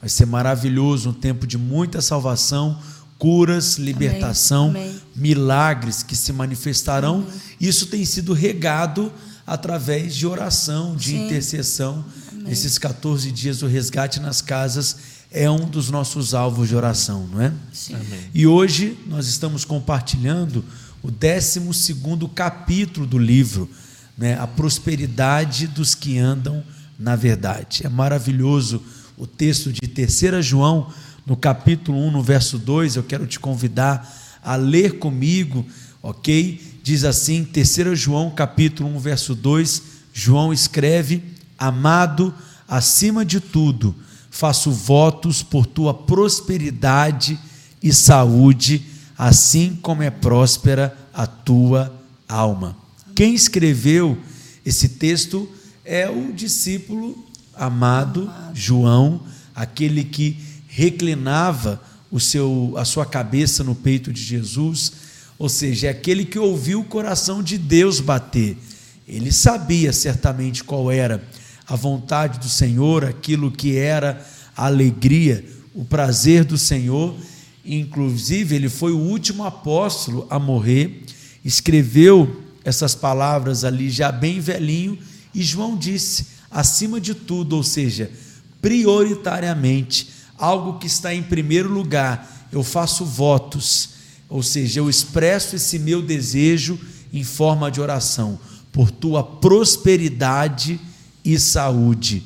Vai 0.00 0.08
ser 0.08 0.26
maravilhoso, 0.26 1.10
um 1.10 1.12
tempo 1.12 1.46
de 1.46 1.58
muita 1.58 2.00
salvação, 2.00 2.78
curas, 3.18 3.78
libertação, 3.78 4.74
milagres 5.14 6.02
que 6.02 6.14
se 6.14 6.32
manifestarão. 6.32 7.26
Isso 7.60 7.86
tem 7.86 8.04
sido 8.04 8.32
regado 8.32 9.12
através 9.46 10.14
de 10.14 10.26
oração, 10.26 10.94
de 10.94 11.10
Sim. 11.10 11.26
intercessão. 11.26 12.04
Nesses 12.32 12.78
14 12.78 13.30
dias 13.30 13.58
do 13.58 13.68
resgate 13.68 14.18
nas 14.18 14.40
casas 14.40 14.96
é 15.32 15.50
um 15.50 15.66
dos 15.66 15.90
nossos 15.90 16.34
alvos 16.34 16.68
de 16.68 16.76
oração, 16.76 17.26
não 17.32 17.40
é? 17.40 17.52
Sim. 17.72 17.96
E 18.34 18.46
hoje 18.46 18.98
nós 19.06 19.26
estamos 19.26 19.64
compartilhando 19.64 20.64
o 21.02 21.10
12 21.10 21.60
capítulo 22.34 23.06
do 23.06 23.18
livro, 23.18 23.68
né? 24.16 24.38
A 24.38 24.46
prosperidade 24.46 25.66
dos 25.66 25.94
que 25.94 26.18
andam 26.18 26.62
na 26.98 27.16
verdade. 27.16 27.84
É 27.84 27.88
maravilhoso 27.88 28.82
o 29.16 29.26
texto 29.26 29.72
de 29.72 29.80
3 29.80 30.44
João, 30.44 30.92
no 31.26 31.36
capítulo 31.36 31.98
1, 31.98 32.10
no 32.12 32.22
verso 32.22 32.58
2. 32.58 32.96
Eu 32.96 33.02
quero 33.02 33.26
te 33.26 33.40
convidar 33.40 34.40
a 34.42 34.56
ler 34.56 34.98
comigo, 34.98 35.66
ok? 36.02 36.78
Diz 36.82 37.04
assim, 37.04 37.44
3 37.44 37.98
João, 37.98 38.30
capítulo 38.30 38.88
1, 38.96 38.98
verso 38.98 39.34
2. 39.34 39.82
João 40.12 40.52
escreve: 40.52 41.24
Amado, 41.58 42.32
acima 42.68 43.24
de 43.24 43.40
tudo, 43.40 43.94
faço 44.32 44.72
votos 44.72 45.42
por 45.42 45.66
tua 45.66 45.92
prosperidade 45.92 47.38
e 47.82 47.92
saúde, 47.92 48.82
assim 49.16 49.78
como 49.82 50.02
é 50.02 50.10
próspera 50.10 50.96
a 51.12 51.26
tua 51.26 51.94
alma. 52.26 52.74
Quem 53.14 53.34
escreveu 53.34 54.16
esse 54.64 54.88
texto 54.88 55.46
é 55.84 56.08
o 56.08 56.32
discípulo 56.32 57.22
amado 57.54 58.32
João, 58.54 59.20
aquele 59.54 60.02
que 60.02 60.38
reclinava 60.66 61.80
o 62.10 62.18
seu, 62.18 62.72
a 62.78 62.86
sua 62.86 63.04
cabeça 63.04 63.62
no 63.62 63.74
peito 63.74 64.10
de 64.10 64.22
Jesus, 64.22 64.92
ou 65.38 65.50
seja, 65.50 65.88
é 65.88 65.90
aquele 65.90 66.24
que 66.24 66.38
ouviu 66.38 66.80
o 66.80 66.84
coração 66.84 67.42
de 67.42 67.58
Deus 67.58 68.00
bater. 68.00 68.56
Ele 69.06 69.30
sabia 69.30 69.92
certamente 69.92 70.64
qual 70.64 70.90
era 70.90 71.22
a 71.72 71.76
vontade 71.76 72.38
do 72.38 72.50
Senhor, 72.50 73.02
aquilo 73.02 73.50
que 73.50 73.78
era 73.78 74.22
a 74.54 74.66
alegria, 74.66 75.42
o 75.74 75.86
prazer 75.86 76.44
do 76.44 76.58
Senhor. 76.58 77.16
Inclusive, 77.64 78.54
ele 78.54 78.68
foi 78.68 78.92
o 78.92 78.98
último 78.98 79.42
apóstolo 79.42 80.26
a 80.28 80.38
morrer, 80.38 81.02
escreveu 81.42 82.42
essas 82.62 82.94
palavras 82.94 83.64
ali 83.64 83.88
já 83.88 84.12
bem 84.12 84.38
velhinho, 84.38 84.98
e 85.34 85.42
João 85.42 85.74
disse: 85.74 86.26
acima 86.50 87.00
de 87.00 87.14
tudo, 87.14 87.56
ou 87.56 87.62
seja, 87.62 88.10
prioritariamente, 88.60 90.10
algo 90.36 90.78
que 90.78 90.86
está 90.86 91.14
em 91.14 91.22
primeiro 91.22 91.72
lugar, 91.72 92.50
eu 92.52 92.62
faço 92.62 93.02
votos, 93.02 93.88
ou 94.28 94.42
seja, 94.42 94.78
eu 94.78 94.90
expresso 94.90 95.56
esse 95.56 95.78
meu 95.78 96.02
desejo 96.02 96.78
em 97.10 97.24
forma 97.24 97.70
de 97.70 97.80
oração, 97.80 98.38
por 98.70 98.90
tua 98.90 99.24
prosperidade 99.24 100.78
e 101.24 101.38
saúde. 101.38 102.22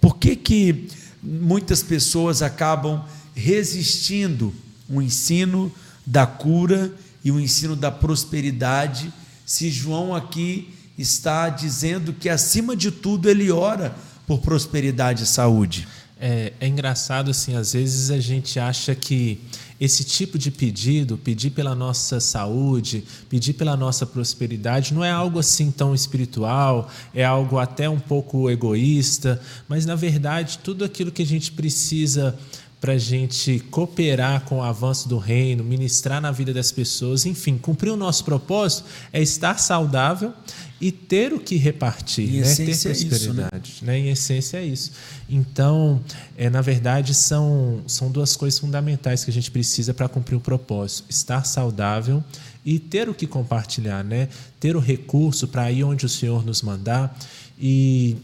Por 0.00 0.16
que, 0.16 0.34
que 0.34 0.88
muitas 1.22 1.82
pessoas 1.82 2.42
acabam 2.42 3.04
resistindo 3.34 4.54
o 4.88 5.00
ensino 5.00 5.72
da 6.06 6.26
cura 6.26 6.92
e 7.24 7.30
o 7.30 7.38
ensino 7.38 7.76
da 7.76 7.90
prosperidade, 7.90 9.12
se 9.44 9.70
João 9.70 10.14
aqui 10.14 10.74
está 10.96 11.48
dizendo 11.48 12.12
que, 12.12 12.28
acima 12.28 12.74
de 12.74 12.90
tudo, 12.90 13.28
ele 13.28 13.50
ora 13.50 13.94
por 14.26 14.40
prosperidade 14.40 15.24
e 15.24 15.26
saúde? 15.26 15.86
É, 16.18 16.52
é 16.60 16.66
engraçado, 16.66 17.30
assim, 17.30 17.56
às 17.56 17.72
vezes 17.72 18.10
a 18.10 18.20
gente 18.20 18.58
acha 18.58 18.94
que 18.94 19.40
esse 19.80 20.04
tipo 20.04 20.38
de 20.38 20.50
pedido, 20.50 21.16
pedir 21.16 21.50
pela 21.50 21.74
nossa 21.74 22.20
saúde, 22.20 23.02
pedir 23.28 23.54
pela 23.54 23.76
nossa 23.76 24.04
prosperidade, 24.04 24.92
não 24.92 25.02
é 25.02 25.10
algo 25.10 25.38
assim 25.38 25.70
tão 25.70 25.94
espiritual, 25.94 26.90
é 27.14 27.24
algo 27.24 27.58
até 27.58 27.88
um 27.88 27.98
pouco 27.98 28.50
egoísta, 28.50 29.40
mas 29.66 29.86
na 29.86 29.94
verdade 29.94 30.58
tudo 30.58 30.84
aquilo 30.84 31.10
que 31.10 31.22
a 31.22 31.26
gente 31.26 31.50
precisa 31.52 32.38
para 32.80 32.94
a 32.94 32.98
gente 32.98 33.60
cooperar 33.70 34.42
com 34.42 34.58
o 34.58 34.62
avanço 34.62 35.08
do 35.08 35.18
reino, 35.18 35.62
ministrar 35.62 36.20
na 36.20 36.32
vida 36.32 36.52
das 36.54 36.72
pessoas, 36.72 37.26
enfim, 37.26 37.58
cumprir 37.58 37.90
o 37.90 37.96
nosso 37.96 38.24
propósito 38.24 38.88
é 39.12 39.20
estar 39.20 39.58
saudável 39.58 40.32
e 40.80 40.90
ter 40.90 41.34
o 41.34 41.38
que 41.38 41.56
repartir, 41.56 42.36
em 42.36 42.40
né? 42.40 42.54
ter 42.54 42.78
prosperidade. 42.78 43.54
É 43.54 43.74
isso, 43.74 43.84
né? 43.84 43.92
né? 43.92 43.98
Em 43.98 44.08
essência 44.08 44.56
é 44.56 44.64
isso. 44.64 44.92
Então, 45.28 46.00
é, 46.38 46.48
na 46.48 46.62
verdade, 46.62 47.12
são, 47.12 47.82
são 47.86 48.10
duas 48.10 48.34
coisas 48.34 48.58
fundamentais 48.58 49.24
que 49.24 49.30
a 49.30 49.34
gente 49.34 49.50
precisa 49.50 49.92
para 49.92 50.08
cumprir 50.08 50.36
o 50.36 50.40
propósito: 50.40 51.04
estar 51.10 51.44
saudável 51.44 52.24
e 52.64 52.78
ter 52.78 53.10
o 53.10 53.14
que 53.14 53.26
compartilhar, 53.26 54.02
né? 54.02 54.28
ter 54.58 54.74
o 54.74 54.80
recurso 54.80 55.46
para 55.46 55.70
ir 55.70 55.84
onde 55.84 56.06
o 56.06 56.08
Senhor 56.08 56.46
nos 56.46 56.62
mandar. 56.62 57.14
E 57.58 58.16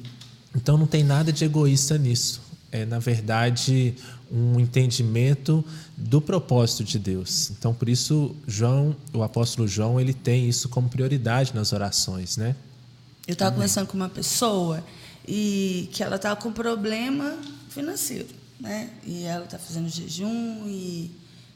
então 0.55 0.79
não 0.79 0.87
tem 0.87 1.05
nada 1.05 1.31
de 1.31 1.45
egoísta 1.45 1.99
nisso. 1.99 2.46
É, 2.77 2.85
na 2.85 2.99
verdade, 2.99 3.95
um 4.31 4.61
entendimento 4.61 5.65
do 5.97 6.21
propósito 6.21 6.85
de 6.85 6.99
Deus. 6.99 7.51
Então, 7.51 7.73
por 7.73 7.89
isso, 7.89 8.37
João, 8.47 8.95
o 9.15 9.23
apóstolo 9.23 9.67
João, 9.67 9.99
ele 9.99 10.13
tem 10.13 10.47
isso 10.47 10.69
como 10.69 10.87
prioridade 10.87 11.55
nas 11.55 11.73
orações, 11.73 12.37
né? 12.37 12.55
Eu 13.27 13.33
estava 13.33 13.51
conversando 13.53 13.87
com 13.87 13.97
uma 13.97 14.11
pessoa 14.11 14.85
e 15.27 15.89
que 15.91 16.03
ela 16.03 16.17
estava 16.17 16.37
com 16.37 16.53
problema 16.53 17.39
financeiro, 17.71 18.29
né? 18.61 18.91
E 19.07 19.25
ela 19.25 19.47
está 19.47 19.59
fazendo 19.59 19.89
jejum 19.89 20.67
e, 20.67 21.11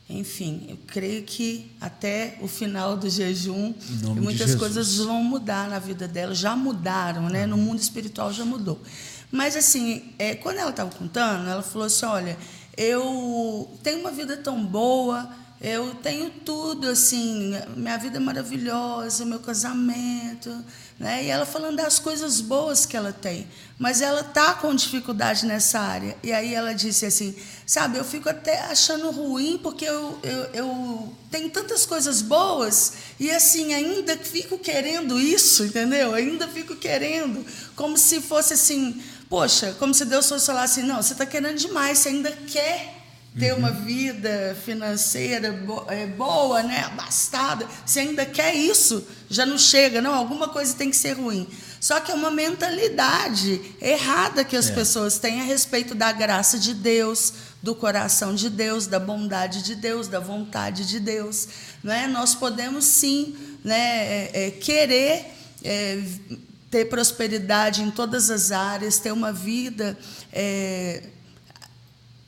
enfim, 0.08 0.64
eu 0.70 0.78
creio 0.86 1.22
que 1.24 1.70
até 1.78 2.38
o 2.40 2.48
final 2.48 2.96
do 2.96 3.10
jejum 3.10 3.74
muitas 4.16 4.54
coisas 4.54 4.96
vão 4.96 5.22
mudar 5.22 5.68
na 5.68 5.78
vida 5.78 6.08
dela, 6.08 6.34
já 6.34 6.56
mudaram, 6.56 7.28
né? 7.28 7.46
No 7.46 7.58
mundo 7.58 7.78
espiritual 7.78 8.32
já 8.32 8.46
mudou. 8.46 8.80
Mas 9.30 9.56
assim, 9.56 10.12
é, 10.18 10.34
quando 10.34 10.58
ela 10.58 10.70
estava 10.70 10.90
contando, 10.90 11.48
ela 11.48 11.62
falou 11.62 11.86
assim, 11.86 12.06
olha, 12.06 12.38
eu 12.76 13.78
tenho 13.82 14.00
uma 14.00 14.10
vida 14.10 14.36
tão 14.36 14.64
boa, 14.64 15.30
eu 15.60 15.94
tenho 15.96 16.30
tudo, 16.30 16.88
assim, 16.88 17.52
minha 17.76 17.98
vida 17.98 18.16
é 18.16 18.20
maravilhosa, 18.20 19.26
meu 19.26 19.40
casamento, 19.40 20.64
né? 20.98 21.24
E 21.24 21.28
ela 21.28 21.44
falando 21.44 21.76
das 21.76 21.98
coisas 21.98 22.40
boas 22.40 22.86
que 22.86 22.96
ela 22.96 23.12
tem, 23.12 23.46
mas 23.78 24.00
ela 24.00 24.24
tá 24.24 24.54
com 24.54 24.74
dificuldade 24.74 25.44
nessa 25.44 25.78
área. 25.78 26.16
E 26.22 26.32
aí 26.32 26.54
ela 26.54 26.72
disse 26.72 27.04
assim, 27.04 27.36
sabe, 27.66 27.98
eu 27.98 28.04
fico 28.04 28.30
até 28.30 28.58
achando 28.62 29.10
ruim 29.10 29.60
porque 29.62 29.84
eu, 29.84 30.18
eu, 30.22 30.44
eu 30.54 31.16
tenho 31.30 31.50
tantas 31.50 31.84
coisas 31.84 32.22
boas 32.22 32.94
e 33.18 33.30
assim 33.30 33.74
ainda 33.74 34.16
fico 34.16 34.58
querendo 34.58 35.20
isso, 35.20 35.64
entendeu? 35.64 36.14
Ainda 36.14 36.48
fico 36.48 36.74
querendo, 36.74 37.44
como 37.76 37.98
se 37.98 38.18
fosse 38.22 38.54
assim 38.54 38.98
Poxa, 39.30 39.76
como 39.78 39.94
se 39.94 40.04
Deus 40.04 40.28
fosse 40.28 40.44
falar 40.44 40.64
assim: 40.64 40.82
não, 40.82 41.00
você 41.00 41.12
está 41.12 41.24
querendo 41.24 41.56
demais, 41.56 41.98
você 41.98 42.08
ainda 42.08 42.32
quer 42.32 42.96
ter 43.38 43.52
uhum. 43.52 43.60
uma 43.60 43.70
vida 43.70 44.56
financeira 44.64 45.56
é, 45.86 46.04
boa, 46.08 46.64
né, 46.64 46.80
abastada, 46.80 47.64
você 47.86 48.00
ainda 48.00 48.26
quer 48.26 48.56
isso, 48.56 49.06
já 49.28 49.46
não 49.46 49.56
chega, 49.56 50.02
não, 50.02 50.12
alguma 50.12 50.48
coisa 50.48 50.74
tem 50.74 50.90
que 50.90 50.96
ser 50.96 51.12
ruim. 51.12 51.48
Só 51.80 52.00
que 52.00 52.10
é 52.10 52.14
uma 52.14 52.30
mentalidade 52.30 53.60
errada 53.80 54.44
que 54.44 54.56
as 54.56 54.68
é. 54.68 54.74
pessoas 54.74 55.20
têm 55.20 55.40
a 55.40 55.44
respeito 55.44 55.94
da 55.94 56.10
graça 56.10 56.58
de 56.58 56.74
Deus, 56.74 57.32
do 57.62 57.72
coração 57.72 58.34
de 58.34 58.50
Deus, 58.50 58.88
da 58.88 58.98
bondade 58.98 59.62
de 59.62 59.76
Deus, 59.76 60.08
da 60.08 60.18
vontade 60.18 60.86
de 60.86 60.98
Deus. 60.98 61.48
Né? 61.84 62.08
Nós 62.08 62.34
podemos 62.34 62.84
sim 62.84 63.36
né, 63.62 63.76
é, 63.78 64.30
é, 64.46 64.50
querer 64.50 65.24
é, 65.62 66.02
ter 66.70 66.84
prosperidade 66.86 67.82
em 67.82 67.90
todas 67.90 68.30
as 68.30 68.52
áreas, 68.52 68.98
ter 68.98 69.12
uma 69.12 69.32
vida 69.32 69.98
é, 70.32 71.02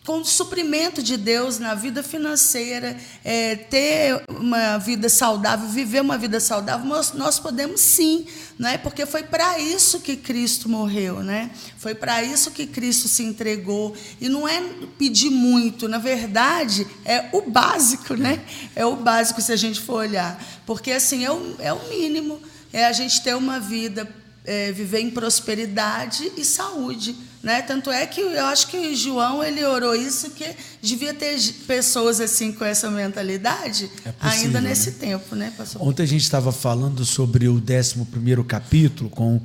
com 0.05 0.24
suprimento 0.24 1.00
de 1.00 1.16
Deus 1.16 1.61
na 1.61 1.74
vida 1.74 2.02
financeira, 2.02 2.96
é, 3.24 3.55
ter 3.55 4.20
uma 4.28 4.76
vida 4.78 5.09
saudável, 5.09 5.68
viver 5.68 6.00
uma 6.00 6.18
vida 6.18 6.40
saudável, 6.40 6.85
nós, 6.85 7.12
nós 7.12 7.38
podemos 7.38 7.81
sim, 7.81 8.26
né? 8.59 8.78
porque 8.78 9.07
foi 9.07 9.22
para 9.22 9.61
isso 9.61 10.00
que 10.00 10.16
Cristo 10.16 10.68
morreu, 10.68 11.22
né? 11.22 11.52
foi 11.78 11.94
para 11.94 12.20
isso 12.20 12.50
que 12.50 12.66
Cristo 12.66 13.07
se 13.07 13.22
entregou. 13.22 13.94
E 14.20 14.28
não 14.28 14.48
é 14.48 14.61
pedir 14.98 15.31
muito, 15.31 15.87
na 15.87 15.98
verdade, 15.98 16.85
é 17.05 17.28
o 17.33 17.42
básico, 17.42 18.14
né? 18.14 18.40
é 18.74 18.85
o 18.85 18.96
básico 18.96 19.40
se 19.40 19.52
a 19.52 19.57
gente 19.57 19.81
for 19.81 20.00
olhar, 20.00 20.42
porque 20.66 20.90
assim 20.90 21.24
é 21.24 21.31
o, 21.31 21.55
é 21.61 21.72
o 21.72 21.88
mínimo, 21.88 22.40
é 22.72 22.87
a 22.87 22.92
gente 22.92 23.22
ter 23.22 23.37
uma 23.37 23.61
vida 23.61 24.21
é, 24.44 24.72
viver 24.72 25.00
em 25.00 25.11
prosperidade 25.11 26.33
e 26.37 26.44
saúde. 26.44 27.16
Né? 27.42 27.61
Tanto 27.62 27.90
é 27.90 28.07
que 28.07 28.20
eu 28.20 28.44
acho 28.46 28.68
que 28.68 28.94
João 28.94 29.42
ele 29.42 29.64
orou 29.64 29.94
isso 29.94 30.31
que 30.31 30.55
devia 30.81 31.12
ter 31.12 31.37
pessoas 31.66 32.20
assim 32.20 32.52
com 32.52 32.64
essa 32.64 32.88
mentalidade 32.88 33.90
é 34.05 34.12
possível, 34.12 34.44
ainda 34.44 34.61
nesse 34.61 34.90
né? 34.92 34.96
tempo, 34.98 35.35
né, 35.35 35.52
pastor? 35.57 35.83
Ontem 35.83 36.05
a 36.05 36.07
gente 36.07 36.22
estava 36.22 36.52
falando 36.52 37.05
sobre 37.05 37.48
o 37.48 37.55
11 37.57 38.05
primeiro 38.11 38.44
capítulo 38.44 39.11
com 39.11 39.40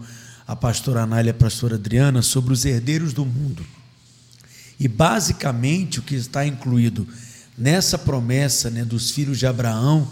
a 0.46 0.56
pastora 0.56 1.02
Anália 1.02 1.30
e 1.30 1.32
a 1.32 1.34
pastora 1.34 1.76
Adriana 1.76 2.22
sobre 2.22 2.54
os 2.54 2.66
herdeiros 2.66 3.14
do 3.14 3.26
mundo. 3.26 3.66
E 4.80 4.88
basicamente 4.88 6.00
o 6.00 6.04
que 6.04 6.14
está 6.14 6.46
incluído 6.46 7.08
nessa 7.58 7.98
promessa 7.98 8.70
né, 8.70 8.86
dos 8.86 9.10
filhos 9.10 9.40
de 9.40 9.48
Abraão, 9.48 10.08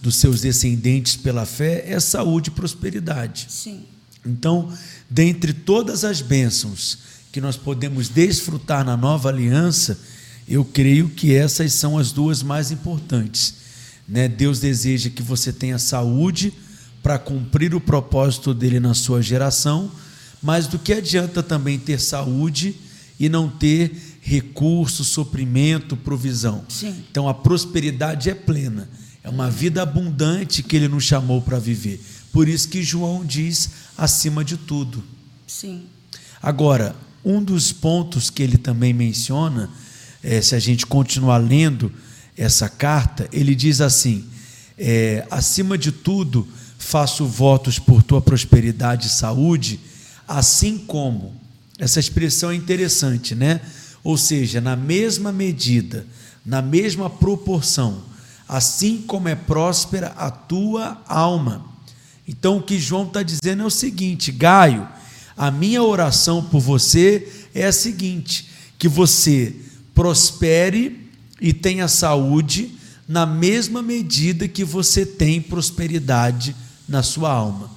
dos 0.00 0.16
seus 0.16 0.40
descendentes 0.40 1.16
pela 1.16 1.44
fé, 1.44 1.84
é 1.86 1.98
saúde 1.98 2.50
e 2.50 2.52
prosperidade. 2.52 3.46
Sim. 3.48 3.84
Então, 4.24 4.72
dentre 5.08 5.52
todas 5.52 6.04
as 6.04 6.20
bênçãos 6.20 6.98
que 7.30 7.40
nós 7.40 7.56
podemos 7.56 8.08
desfrutar 8.08 8.84
na 8.84 8.96
nova 8.96 9.28
aliança, 9.28 9.98
eu 10.48 10.64
creio 10.64 11.08
que 11.08 11.34
essas 11.34 11.72
são 11.72 11.98
as 11.98 12.12
duas 12.12 12.42
mais 12.42 12.70
importantes. 12.70 13.54
Né? 14.08 14.28
Deus 14.28 14.60
deseja 14.60 15.10
que 15.10 15.22
você 15.22 15.52
tenha 15.52 15.78
saúde 15.78 16.52
para 17.02 17.18
cumprir 17.18 17.74
o 17.74 17.80
propósito 17.80 18.54
dele 18.54 18.80
na 18.80 18.94
sua 18.94 19.20
geração, 19.22 19.90
mas 20.42 20.66
do 20.66 20.78
que 20.78 20.92
adianta 20.92 21.42
também 21.42 21.78
ter 21.78 22.00
saúde 22.00 22.76
e 23.18 23.28
não 23.28 23.48
ter 23.48 24.18
recurso, 24.20 25.04
suprimento, 25.04 25.96
provisão? 25.96 26.64
Sim. 26.68 27.04
Então 27.10 27.28
a 27.28 27.34
prosperidade 27.34 28.30
é 28.30 28.34
plena, 28.34 28.88
é 29.22 29.28
uma 29.28 29.50
vida 29.50 29.82
abundante 29.82 30.62
que 30.62 30.76
ele 30.76 30.88
nos 30.88 31.04
chamou 31.04 31.42
para 31.42 31.58
viver. 31.58 32.02
Por 32.32 32.48
isso 32.48 32.68
que 32.68 32.82
João 32.82 33.24
diz 33.24 33.70
acima 33.96 34.44
de 34.44 34.56
tudo. 34.56 35.02
Sim. 35.46 35.84
Agora, 36.42 36.94
um 37.24 37.42
dos 37.42 37.72
pontos 37.72 38.28
que 38.30 38.42
ele 38.42 38.58
também 38.58 38.92
menciona, 38.92 39.70
é, 40.22 40.40
se 40.40 40.54
a 40.54 40.58
gente 40.58 40.86
continuar 40.86 41.38
lendo 41.38 41.92
essa 42.36 42.68
carta, 42.68 43.28
ele 43.32 43.54
diz 43.54 43.80
assim: 43.80 44.24
é, 44.78 45.26
acima 45.30 45.78
de 45.78 45.92
tudo, 45.92 46.46
faço 46.78 47.26
votos 47.26 47.78
por 47.78 48.02
tua 48.02 48.20
prosperidade 48.20 49.06
e 49.06 49.10
saúde, 49.10 49.80
assim 50.26 50.78
como. 50.78 51.34
Essa 51.78 51.98
expressão 51.98 52.50
é 52.50 52.54
interessante, 52.54 53.34
né? 53.34 53.60
Ou 54.02 54.16
seja, 54.16 54.60
na 54.60 54.76
mesma 54.76 55.32
medida, 55.32 56.06
na 56.44 56.60
mesma 56.60 57.08
proporção, 57.08 58.02
assim 58.48 58.98
como 58.98 59.28
é 59.28 59.34
próspera 59.34 60.08
a 60.08 60.30
tua 60.30 61.02
alma. 61.08 61.73
Então 62.26 62.56
o 62.56 62.62
que 62.62 62.78
João 62.78 63.06
está 63.06 63.22
dizendo 63.22 63.62
é 63.62 63.66
o 63.66 63.70
seguinte: 63.70 64.32
Gaio, 64.32 64.88
a 65.36 65.50
minha 65.50 65.82
oração 65.82 66.42
por 66.42 66.60
você 66.60 67.28
é 67.54 67.66
a 67.66 67.72
seguinte: 67.72 68.48
que 68.78 68.88
você 68.88 69.54
prospere 69.94 71.10
e 71.40 71.52
tenha 71.52 71.88
saúde 71.88 72.72
na 73.06 73.26
mesma 73.26 73.82
medida 73.82 74.48
que 74.48 74.64
você 74.64 75.04
tem 75.04 75.40
prosperidade 75.40 76.56
na 76.88 77.02
sua 77.02 77.30
alma. 77.30 77.70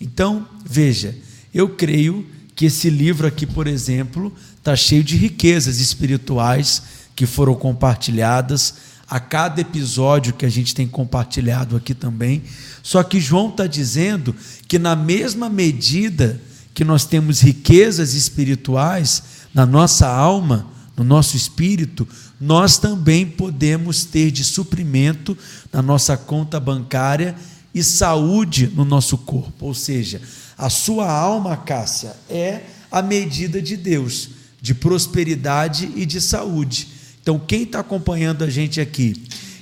Então, 0.00 0.48
veja, 0.64 1.16
eu 1.54 1.68
creio 1.68 2.26
que 2.56 2.66
esse 2.66 2.90
livro 2.90 3.26
aqui, 3.26 3.46
por 3.46 3.66
exemplo, 3.66 4.32
está 4.56 4.74
cheio 4.74 5.04
de 5.04 5.16
riquezas 5.16 5.78
espirituais 5.78 6.82
que 7.14 7.26
foram 7.26 7.54
compartilhadas 7.54 8.74
a 9.12 9.20
cada 9.20 9.60
episódio 9.60 10.32
que 10.32 10.46
a 10.46 10.48
gente 10.48 10.74
tem 10.74 10.88
compartilhado 10.88 11.76
aqui 11.76 11.92
também. 11.92 12.44
Só 12.82 13.02
que 13.02 13.20
João 13.20 13.50
está 13.50 13.66
dizendo 13.66 14.34
que, 14.66 14.78
na 14.78 14.96
mesma 14.96 15.50
medida 15.50 16.40
que 16.72 16.82
nós 16.82 17.04
temos 17.04 17.42
riquezas 17.42 18.14
espirituais 18.14 19.22
na 19.52 19.66
nossa 19.66 20.08
alma, 20.08 20.66
no 20.96 21.04
nosso 21.04 21.36
espírito, 21.36 22.08
nós 22.40 22.78
também 22.78 23.26
podemos 23.26 24.06
ter 24.06 24.30
de 24.30 24.42
suprimento 24.42 25.36
na 25.70 25.82
nossa 25.82 26.16
conta 26.16 26.58
bancária 26.58 27.36
e 27.74 27.84
saúde 27.84 28.72
no 28.74 28.82
nosso 28.82 29.18
corpo. 29.18 29.66
Ou 29.66 29.74
seja, 29.74 30.22
a 30.56 30.70
sua 30.70 31.12
alma, 31.12 31.54
Cássia, 31.54 32.16
é 32.30 32.62
a 32.90 33.02
medida 33.02 33.60
de 33.60 33.76
Deus, 33.76 34.30
de 34.58 34.72
prosperidade 34.72 35.92
e 35.94 36.06
de 36.06 36.18
saúde. 36.18 37.01
Então, 37.22 37.38
quem 37.38 37.62
está 37.62 37.78
acompanhando 37.80 38.42
a 38.42 38.50
gente 38.50 38.80
aqui 38.80 39.14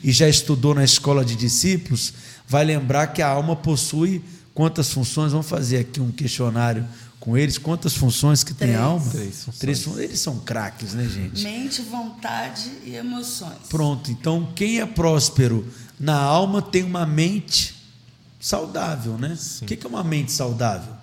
e 0.03 0.11
já 0.11 0.27
estudou 0.29 0.75
na 0.75 0.83
escola 0.83 1.23
de 1.25 1.37
discípulos, 1.37 2.15
vai 2.49 2.65
lembrar 2.65 3.09
que 3.09 3.21
a 3.21 3.29
alma 3.29 3.55
possui 3.55 4.23
quantas 4.55 4.91
funções? 4.91 5.33
Vamos 5.33 5.49
fazer 5.49 5.79
aqui 5.79 6.01
um 6.01 6.11
questionário 6.11 6.87
com 7.21 7.37
eles. 7.37 7.59
Quantas 7.59 7.95
funções 7.95 8.43
que 8.43 8.55
Três. 8.55 8.73
tem 8.73 8.81
a 8.81 8.85
alma? 8.85 9.11
Três 9.11 9.45
funções. 9.45 9.59
Três 9.59 9.83
funções. 9.83 10.05
Eles 10.05 10.19
são 10.21 10.39
craques, 10.39 10.95
né, 10.95 11.05
gente? 11.07 11.45
Mente, 11.45 11.83
vontade 11.83 12.71
e 12.85 12.95
emoções. 12.95 13.59
Pronto. 13.69 14.11
Então, 14.11 14.49
quem 14.55 14.81
é 14.81 14.87
próspero 14.87 15.67
na 15.99 16.17
alma 16.17 16.63
tem 16.63 16.83
uma 16.83 17.05
mente 17.05 17.75
saudável, 18.41 19.19
né? 19.19 19.37
Sim. 19.39 19.67
O 19.67 19.69
que 19.69 19.87
é 19.87 19.89
uma 19.89 20.03
mente 20.03 20.33
saudável? 20.33 20.95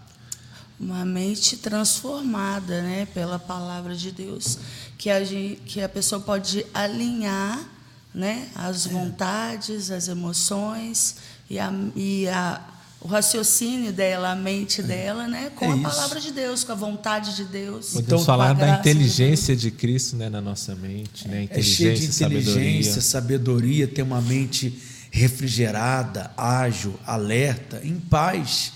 Uma 0.79 1.03
mente 1.03 1.57
transformada, 1.57 2.81
né, 2.81 3.07
pela 3.13 3.39
palavra 3.39 3.95
de 3.95 4.11
Deus, 4.11 4.59
que 4.97 5.09
a, 5.09 5.23
gente, 5.23 5.61
que 5.65 5.81
a 5.81 5.89
pessoa 5.89 6.21
pode 6.21 6.65
alinhar, 6.73 7.67
né, 8.13 8.47
as 8.55 8.85
é. 8.85 8.89
vontades, 8.89 9.89
as 9.89 10.07
emoções 10.07 11.15
e 11.49 11.57
a, 11.57 11.71
e 11.95 12.27
a 12.27 12.61
o 12.99 13.07
raciocínio 13.07 13.93
dela, 13.93 14.31
a 14.31 14.35
mente 14.35 14.81
é. 14.81 14.83
dela, 14.83 15.27
né, 15.27 15.51
com 15.55 15.65
é 15.65 15.73
a 15.73 15.89
palavra 15.89 16.19
de 16.19 16.31
Deus, 16.31 16.63
com 16.63 16.71
a 16.71 16.75
vontade 16.75 17.35
de 17.35 17.45
Deus. 17.45 17.93
Podemos 17.93 18.05
então, 18.05 18.19
falar 18.19 18.53
da 18.53 18.79
inteligência 18.79 19.55
de, 19.55 19.69
de, 19.69 19.71
Cristo, 19.71 20.15
né, 20.15 20.29
na 20.29 20.41
nossa 20.41 20.75
mente, 20.75 21.27
né, 21.27 21.43
inteligência, 21.43 21.83
é 21.83 21.95
cheio 21.95 21.95
de 21.95 22.05
inteligência, 22.05 23.01
sabedoria. 23.01 23.85
sabedoria, 23.85 23.87
ter 23.87 24.01
uma 24.01 24.21
mente 24.21 24.81
refrigerada, 25.11 26.31
ágil, 26.35 26.93
alerta, 27.05 27.81
em 27.83 27.99
paz. 27.99 28.73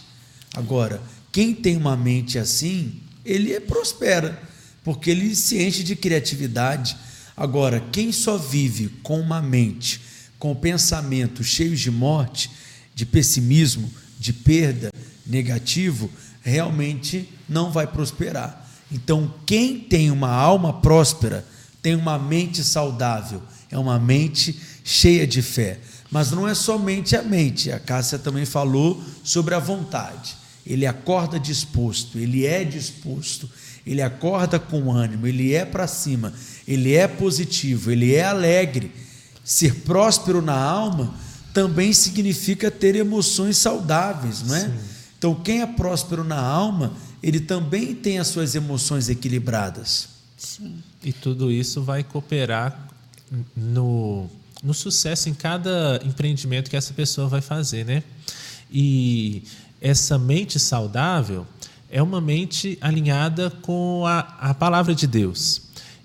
Agora, 0.54 1.02
quem 1.32 1.54
tem 1.54 1.78
uma 1.78 1.96
mente 1.96 2.38
assim, 2.38 3.00
ele 3.24 3.58
prospera, 3.60 4.42
porque 4.84 5.10
ele 5.10 5.36
se 5.36 5.62
enche 5.62 5.84
de 5.84 5.96
criatividade. 5.96 6.98
Agora, 7.38 7.80
quem 7.92 8.12
só 8.12 8.38
vive 8.38 8.90
com 9.02 9.20
uma 9.20 9.42
mente, 9.42 10.02
com 10.38 10.54
pensamentos 10.54 11.48
cheios 11.48 11.80
de 11.80 11.90
morte, 11.90 12.52
de 12.94 13.06
pessimismo, 13.06 13.92
de 14.20 14.34
perda, 14.34 14.92
negativo, 15.26 16.10
realmente 16.42 17.30
não 17.48 17.72
vai 17.72 17.88
prosperar. 17.88 18.70
Então, 18.92 19.34
quem 19.46 19.80
tem 19.80 20.12
uma 20.12 20.30
alma 20.30 20.82
próspera, 20.82 21.46
tem 21.82 21.96
uma 21.96 22.20
mente 22.20 22.64
saudável, 22.64 23.42
é 23.70 23.78
uma 23.78 23.98
mente 23.98 24.60
cheia 24.84 25.26
de 25.26 25.42
fé. 25.42 25.80
Mas 26.12 26.32
não 26.32 26.46
é 26.46 26.54
somente 26.54 27.16
a 27.16 27.24
mente, 27.24 27.72
a 27.72 27.80
Cássia 27.80 28.20
também 28.20 28.46
falou 28.46 29.02
sobre 29.24 29.56
a 29.56 29.60
vontade. 29.60 30.41
Ele 30.66 30.86
acorda 30.86 31.40
disposto, 31.40 32.18
ele 32.18 32.46
é 32.46 32.64
disposto, 32.64 33.50
ele 33.86 34.02
acorda 34.02 34.60
com 34.60 34.92
ânimo, 34.92 35.26
ele 35.26 35.54
é 35.54 35.66
para 35.66 35.88
cima, 35.88 36.34
ele 36.68 36.94
é 36.94 37.08
positivo, 37.08 37.92
ele 37.92 38.14
é 38.14 38.24
alegre. 38.24 38.92
Ser 39.44 39.76
próspero 39.82 40.42
na 40.42 40.56
alma 40.56 41.16
também 41.54 41.92
significa 41.92 42.70
ter 42.70 42.96
emoções 42.96 43.58
saudáveis, 43.58 44.44
não 44.44 44.56
é? 44.56 44.66
Sim. 44.66 44.74
Então, 45.18 45.36
quem 45.36 45.62
é 45.62 45.68
próspero 45.68 46.24
na 46.24 46.40
alma, 46.40 46.94
ele 47.22 47.40
também 47.40 47.94
tem 47.94 48.20
as 48.20 48.28
suas 48.28 48.56
emoções 48.56 49.10
equilibradas. 49.10 50.10
Sim. 50.38 50.82
E 51.04 51.12
tudo 51.12 51.52
isso 51.52 51.84
vai 51.84 52.04
cooperar 52.04 52.88
no 53.56 54.30
no 54.64 54.74
sucesso 54.74 55.28
em 55.28 55.34
cada 55.34 56.00
empreendimento 56.06 56.70
que 56.70 56.78
essa 56.78 56.94
pessoa 56.94 57.28
vai 57.28 57.42
fazer, 57.42 57.86
né? 57.86 58.04
E 58.72 59.44
essa 59.82 60.18
mente 60.20 60.60
saudável 60.60 61.46
é 61.90 62.02
uma 62.02 62.22
mente 62.22 62.78
alinhada 62.80 63.50
com 63.50 64.06
a, 64.06 64.20
a 64.40 64.54
palavra 64.54 64.94
de 64.96 65.08
Deus. 65.08 65.64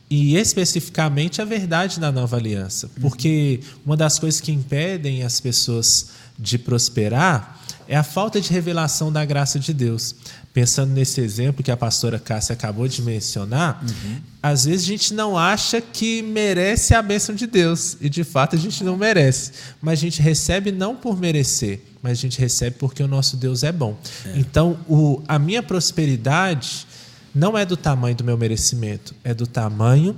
E 0.09 0.37
especificamente 0.37 1.43
a 1.43 1.45
verdade 1.45 2.01
da 2.01 2.11
nova 2.11 2.37
aliança. 2.37 2.91
Porque 3.01 3.61
uma 3.85 3.97
das 3.97 4.19
coisas 4.19 4.41
que 4.41 4.53
impedem 4.53 5.23
as 5.23 5.41
pessoas 5.41 6.11
de 6.39 6.59
prosperar 6.59 7.61
é 7.89 7.97
a 7.97 8.03
falta 8.03 8.41
de 8.41 8.51
revelação 8.51 9.13
da 9.13 9.25
graça 9.25 9.59
de 9.59 9.73
Deus 9.73 10.15
pensando 10.57 10.95
nesse 10.95 11.21
exemplo 11.21 11.63
que 11.63 11.71
a 11.71 11.77
pastora 11.77 12.19
Cássia 12.19 12.55
acabou 12.55 12.89
de 12.89 13.03
mencionar, 13.03 13.85
uhum. 13.85 14.17
às 14.43 14.65
vezes 14.65 14.87
a 14.87 14.89
gente 14.89 15.13
não 15.13 15.37
acha 15.37 15.83
que 15.83 16.23
merece 16.23 16.95
a 16.95 17.03
bênção 17.03 17.35
de 17.35 17.47
Deus. 17.47 17.99
E 18.01 18.09
de 18.09 18.25
fato 18.25 18.57
a 18.57 18.59
gente 18.59 18.83
não 18.83 18.97
merece. 18.97 19.53
Mas 19.83 19.99
a 19.99 20.01
gente 20.01 20.23
recebe 20.23 20.73
não 20.73 20.97
por 20.97 21.21
merecer, 21.21 21.83
mas 22.01 22.13
a 22.13 22.23
gente 22.23 22.41
recebe 22.41 22.77
porque 22.79 23.03
o 23.03 23.07
nosso 23.07 23.37
Deus 23.37 23.65
é 23.65 23.71
bom. 23.71 23.99
É. 24.25 24.39
Então, 24.39 24.79
o, 24.89 25.23
a 25.29 25.39
minha 25.39 25.63
prosperidade 25.63 26.87
não 27.35 27.59
é 27.59 27.67
do 27.67 27.77
tamanho 27.77 28.17
do 28.17 28.25
meu 28.25 28.39
merecimento, 28.39 29.15
é 29.23 29.35
do 29.35 29.47
tamanho 29.47 30.17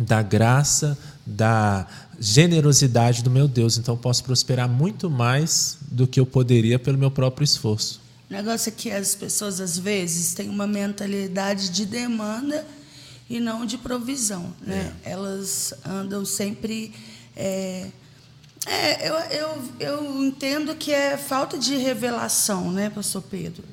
da 0.00 0.20
graça, 0.20 0.98
da 1.24 1.86
generosidade 2.18 3.22
do 3.22 3.30
meu 3.30 3.46
Deus. 3.46 3.78
Então, 3.78 3.94
eu 3.94 3.98
posso 4.00 4.24
prosperar 4.24 4.68
muito 4.68 5.08
mais 5.08 5.78
do 5.92 6.08
que 6.08 6.18
eu 6.18 6.26
poderia 6.26 6.76
pelo 6.76 6.98
meu 6.98 7.12
próprio 7.12 7.44
esforço. 7.44 7.99
O 8.30 8.32
negócio 8.32 8.68
é 8.68 8.72
que 8.72 8.92
as 8.92 9.16
pessoas, 9.16 9.60
às 9.60 9.76
vezes, 9.76 10.34
têm 10.34 10.48
uma 10.48 10.66
mentalidade 10.66 11.68
de 11.68 11.84
demanda 11.84 12.64
e 13.28 13.40
não 13.40 13.66
de 13.66 13.76
provisão. 13.76 14.54
Né? 14.60 14.92
É. 15.04 15.10
Elas 15.10 15.74
andam 15.84 16.24
sempre. 16.24 16.94
É, 17.36 17.88
é, 18.64 19.08
eu, 19.08 19.14
eu, 19.14 19.62
eu 19.80 20.22
entendo 20.22 20.76
que 20.76 20.92
é 20.92 21.16
falta 21.16 21.58
de 21.58 21.76
revelação, 21.76 22.70
né, 22.70 22.88
pastor 22.88 23.22
Pedro? 23.22 23.64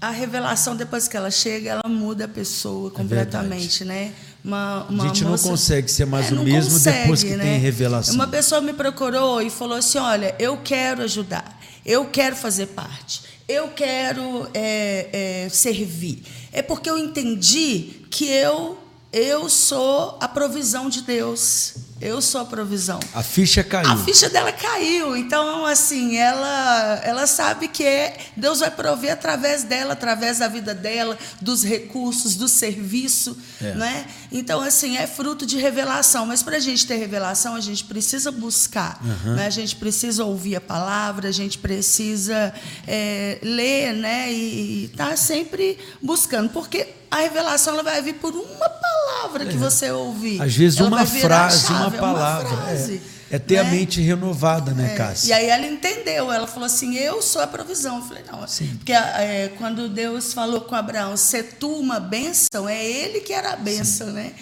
A 0.00 0.10
revelação, 0.10 0.74
depois 0.74 1.06
que 1.06 1.16
ela 1.16 1.30
chega, 1.30 1.70
ela 1.72 1.88
muda 1.88 2.24
a 2.24 2.28
pessoa 2.28 2.88
é 2.88 2.94
completamente, 2.94 3.84
né? 3.84 4.14
Uma, 4.42 4.84
uma 4.84 5.04
a 5.04 5.06
gente 5.08 5.24
moça, 5.24 5.44
não 5.44 5.50
consegue 5.50 5.90
ser 5.90 6.06
mais 6.06 6.32
é, 6.32 6.34
o 6.34 6.42
mesmo 6.42 6.72
consegue, 6.72 7.00
depois 7.00 7.22
que 7.22 7.36
né? 7.36 7.44
tem 7.44 7.58
revelação. 7.58 8.14
Uma 8.14 8.28
pessoa 8.28 8.62
me 8.62 8.72
procurou 8.72 9.42
e 9.42 9.50
falou 9.50 9.76
assim: 9.76 9.98
Olha, 9.98 10.34
eu 10.38 10.56
quero 10.58 11.02
ajudar, 11.02 11.60
eu 11.84 12.06
quero 12.06 12.36
fazer 12.36 12.68
parte 12.68 13.37
eu 13.48 13.68
quero 13.68 14.46
é, 14.52 15.44
é, 15.44 15.48
servir. 15.48 16.22
É 16.52 16.60
porque 16.60 16.90
eu 16.90 16.98
entendi 16.98 18.04
que 18.10 18.26
eu, 18.26 18.76
eu 19.10 19.48
sou 19.48 20.18
a 20.20 20.28
provisão 20.28 20.90
de 20.90 21.02
Deus. 21.02 21.74
Eu 22.00 22.22
sou 22.22 22.40
a 22.40 22.44
provisão. 22.44 23.00
A 23.12 23.22
ficha 23.24 23.64
caiu. 23.64 23.90
A 23.90 23.96
ficha 23.96 24.28
dela 24.28 24.52
caiu. 24.52 25.16
Então, 25.16 25.66
assim, 25.66 26.16
ela, 26.16 27.00
ela 27.02 27.26
sabe 27.26 27.66
que 27.66 27.82
é, 27.82 28.16
Deus 28.36 28.60
vai 28.60 28.70
prover 28.70 29.12
através 29.12 29.64
dela, 29.64 29.94
através 29.94 30.38
da 30.38 30.46
vida 30.46 30.74
dela, 30.74 31.18
dos 31.40 31.64
recursos, 31.64 32.36
do 32.36 32.46
serviço. 32.46 33.36
É. 33.60 33.74
Né? 33.74 34.06
Então, 34.30 34.60
assim, 34.60 34.96
é 34.96 35.08
fruto 35.08 35.44
de 35.44 35.56
revelação. 35.58 36.24
Mas 36.24 36.40
para 36.40 36.58
a 36.58 36.60
gente 36.60 36.86
ter 36.86 36.96
revelação, 36.96 37.56
a 37.56 37.60
gente 37.60 37.82
precisa 37.82 38.30
buscar. 38.30 39.00
Uhum. 39.02 39.34
Né? 39.34 39.46
A 39.46 39.50
gente 39.50 39.74
precisa 39.74 40.24
ouvir 40.24 40.54
a 40.54 40.60
palavra, 40.60 41.28
a 41.28 41.32
gente 41.32 41.58
precisa 41.58 42.54
é, 42.86 43.38
ler 43.42 43.92
né? 43.94 44.32
e 44.32 44.84
estar 44.84 45.10
tá 45.10 45.16
sempre 45.16 45.76
buscando. 46.00 46.50
Porque 46.50 46.97
a 47.10 47.16
revelação 47.18 47.74
ela 47.74 47.82
vai 47.82 48.02
vir 48.02 48.14
por 48.14 48.34
uma 48.34 48.68
palavra 48.68 49.46
que 49.46 49.54
é. 49.54 49.58
você 49.58 49.90
ouvir. 49.90 50.40
Às 50.40 50.54
vezes 50.54 50.80
uma 50.80 51.04
frase, 51.06 51.66
chave, 51.66 51.80
uma 51.80 51.90
palavra. 51.90 52.48
Uma 52.48 52.62
frase, 52.62 53.00
é, 53.30 53.36
é, 53.36 53.38
ter 53.38 53.54
né? 53.54 53.60
a 53.60 53.64
mente 53.64 54.00
renovada, 54.00 54.72
né, 54.72 54.92
é. 54.92 54.96
Cássia? 54.96 55.28
E 55.28 55.32
aí 55.32 55.46
ela 55.46 55.66
entendeu, 55.66 56.32
ela 56.32 56.46
falou 56.46 56.66
assim: 56.66 56.96
Eu 56.96 57.20
sou 57.22 57.42
a 57.42 57.46
provisão. 57.46 57.96
Eu 57.96 58.02
falei: 58.02 58.24
Não, 58.30 58.46
Sim. 58.46 58.74
porque 58.76 58.92
é, 58.92 59.52
quando 59.58 59.88
Deus 59.88 60.32
falou 60.32 60.62
com 60.62 60.74
Abraão, 60.74 61.16
se 61.16 61.42
tu 61.42 61.68
uma 61.78 62.00
bênção, 62.00 62.68
é 62.68 62.84
ele 62.84 63.20
que 63.20 63.32
era 63.32 63.52
a 63.52 63.56
bênção, 63.56 64.08
Sim. 64.08 64.12
né? 64.14 64.32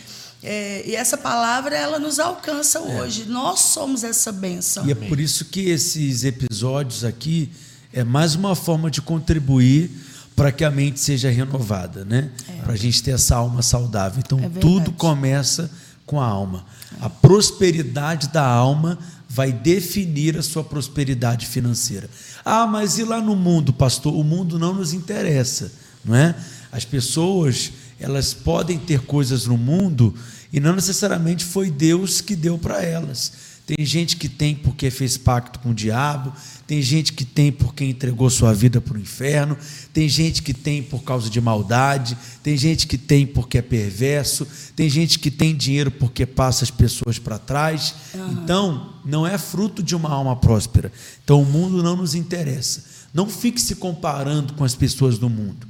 É, 0.42 0.84
e 0.86 0.94
essa 0.94 1.16
palavra 1.16 1.76
ela 1.76 1.98
nos 1.98 2.18
alcança 2.18 2.78
é. 2.78 2.82
hoje. 2.82 3.24
Nós 3.26 3.60
somos 3.60 4.04
essa 4.04 4.30
bênção. 4.30 4.86
E 4.86 4.92
é 4.92 4.94
por 4.94 5.18
isso 5.18 5.46
que 5.46 5.70
esses 5.70 6.24
episódios 6.24 7.04
aqui 7.04 7.50
é 7.92 8.04
mais 8.04 8.34
uma 8.34 8.54
forma 8.54 8.90
de 8.90 9.00
contribuir 9.00 9.90
para 10.36 10.52
que 10.52 10.62
a 10.62 10.70
mente 10.70 11.00
seja 11.00 11.30
renovada, 11.30 12.04
né? 12.04 12.30
É. 12.46 12.52
Para 12.62 12.74
a 12.74 12.76
gente 12.76 13.02
ter 13.02 13.12
essa 13.12 13.34
alma 13.34 13.62
saudável. 13.62 14.22
Então, 14.24 14.38
é 14.38 14.48
tudo 14.60 14.92
começa 14.92 15.70
com 16.04 16.20
a 16.20 16.26
alma. 16.26 16.64
A 17.00 17.08
prosperidade 17.08 18.28
da 18.28 18.46
alma 18.46 18.98
vai 19.28 19.50
definir 19.50 20.36
a 20.36 20.42
sua 20.42 20.62
prosperidade 20.62 21.46
financeira. 21.46 22.08
Ah, 22.44 22.66
mas 22.66 22.98
e 22.98 23.04
lá 23.04 23.20
no 23.20 23.34
mundo, 23.34 23.72
pastor? 23.72 24.14
O 24.14 24.22
mundo 24.22 24.58
não 24.58 24.74
nos 24.74 24.92
interessa, 24.92 25.72
não 26.04 26.14
é? 26.14 26.34
As 26.70 26.84
pessoas, 26.84 27.72
elas 27.98 28.34
podem 28.34 28.78
ter 28.78 29.00
coisas 29.00 29.46
no 29.46 29.56
mundo 29.56 30.14
e 30.52 30.60
não 30.60 30.74
necessariamente 30.74 31.44
foi 31.44 31.70
Deus 31.70 32.20
que 32.20 32.36
deu 32.36 32.58
para 32.58 32.82
elas. 32.82 33.32
Tem 33.66 33.84
gente 33.84 34.16
que 34.16 34.28
tem 34.28 34.54
porque 34.54 34.92
fez 34.92 35.16
pacto 35.18 35.58
com 35.58 35.70
o 35.70 35.74
diabo, 35.74 36.32
tem 36.68 36.80
gente 36.80 37.12
que 37.12 37.24
tem 37.24 37.50
porque 37.50 37.84
entregou 37.84 38.30
sua 38.30 38.54
vida 38.54 38.80
para 38.80 38.96
o 38.96 39.00
inferno, 39.00 39.58
tem 39.92 40.08
gente 40.08 40.40
que 40.40 40.54
tem 40.54 40.80
por 40.80 41.02
causa 41.02 41.28
de 41.28 41.40
maldade, 41.40 42.16
tem 42.44 42.56
gente 42.56 42.86
que 42.86 42.96
tem 42.96 43.26
porque 43.26 43.58
é 43.58 43.62
perverso, 43.62 44.46
tem 44.76 44.88
gente 44.88 45.18
que 45.18 45.32
tem 45.32 45.52
dinheiro 45.52 45.90
porque 45.90 46.24
passa 46.24 46.62
as 46.62 46.70
pessoas 46.70 47.18
para 47.18 47.40
trás. 47.40 47.92
Uhum. 48.14 48.32
Então, 48.34 48.94
não 49.04 49.26
é 49.26 49.36
fruto 49.36 49.82
de 49.82 49.96
uma 49.96 50.10
alma 50.10 50.36
próspera. 50.36 50.92
Então, 51.24 51.42
o 51.42 51.44
mundo 51.44 51.82
não 51.82 51.96
nos 51.96 52.14
interessa. 52.14 52.84
Não 53.12 53.28
fique 53.28 53.60
se 53.60 53.74
comparando 53.74 54.52
com 54.54 54.62
as 54.62 54.76
pessoas 54.76 55.18
do 55.18 55.28
mundo. 55.28 55.66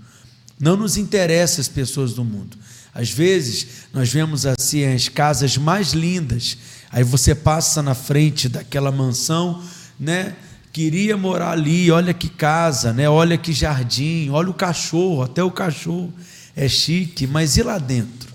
Não 0.60 0.76
nos 0.76 0.98
interessa 0.98 1.62
as 1.62 1.68
pessoas 1.68 2.12
do 2.12 2.22
mundo. 2.22 2.58
Às 2.96 3.10
vezes, 3.10 3.66
nós 3.92 4.12
vemos 4.12 4.46
assim 4.46 4.84
as 4.84 5.08
casas 5.08 5.56
mais 5.56 5.92
lindas 5.92 6.56
Aí 6.90 7.04
você 7.04 7.34
passa 7.34 7.82
na 7.82 7.94
frente 7.94 8.48
daquela 8.48 8.90
mansão, 8.90 9.62
né? 9.98 10.34
Queria 10.72 11.14
morar 11.16 11.50
ali, 11.50 11.90
olha 11.90 12.14
que 12.14 12.28
casa, 12.28 12.92
né? 12.92 13.08
Olha 13.08 13.36
que 13.36 13.52
jardim, 13.52 14.30
olha 14.30 14.50
o 14.50 14.54
cachorro, 14.54 15.22
até 15.22 15.42
o 15.42 15.50
cachorro 15.50 16.12
é 16.54 16.68
chique, 16.68 17.26
mas 17.26 17.56
e 17.56 17.62
lá 17.62 17.78
dentro? 17.78 18.30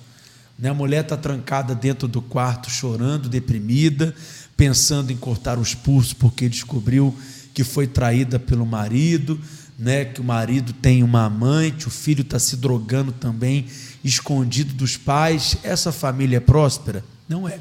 Né? 0.60 0.69
A 0.69 0.74
mulher 0.74 1.02
está 1.02 1.15
trancada 1.15 1.74
dentro 1.74 2.08
do 2.08 2.21
quarto, 2.21 2.69
chorando, 2.69 3.30
deprimida, 3.30 4.13
pensando 4.58 5.12
em 5.12 5.17
cortar 5.17 5.58
os 5.58 5.74
pulsos 5.74 6.13
porque 6.13 6.50
descobriu 6.50 7.17
que 7.54 7.63
foi 7.63 7.88
traída 7.88 8.38
pelo 8.38 8.65
marido, 8.65 9.39
né? 9.78 10.06
Que 10.06 10.21
o 10.21 10.24
marido 10.24 10.74
tem 10.74 11.02
uma 11.02 11.26
amante, 11.26 11.88
o 11.88 11.91
filho 11.91 12.21
está 12.21 12.38
se 12.38 12.58
drogando 12.58 13.12
também, 13.12 13.65
escondido 14.04 14.74
dos 14.74 14.98
pais. 14.98 15.58
Essa 15.64 15.92
família 15.92 16.38
é 16.38 16.40
próspera? 16.40 17.04
Não 17.28 17.48
é. 17.48 17.60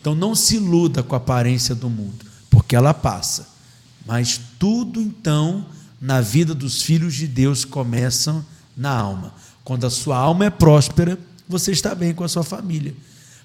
Então 0.00 0.14
não 0.14 0.34
se 0.34 0.56
iluda 0.56 1.02
com 1.02 1.14
a 1.14 1.18
aparência 1.18 1.74
do 1.74 1.88
mundo, 1.88 2.24
porque 2.50 2.76
ela 2.76 2.92
passa. 2.92 3.48
Mas 4.06 4.38
tudo 4.58 5.00
então 5.00 5.66
na 6.00 6.20
vida 6.20 6.54
dos 6.54 6.82
filhos 6.82 7.14
de 7.14 7.26
Deus 7.26 7.64
começa 7.64 8.44
na 8.76 8.90
alma. 8.90 9.34
Quando 9.64 9.86
a 9.86 9.90
sua 9.90 10.18
alma 10.18 10.44
é 10.44 10.50
próspera, 10.50 11.18
você 11.48 11.72
está 11.72 11.94
bem 11.94 12.14
com 12.14 12.24
a 12.24 12.28
sua 12.28 12.44
família. 12.44 12.94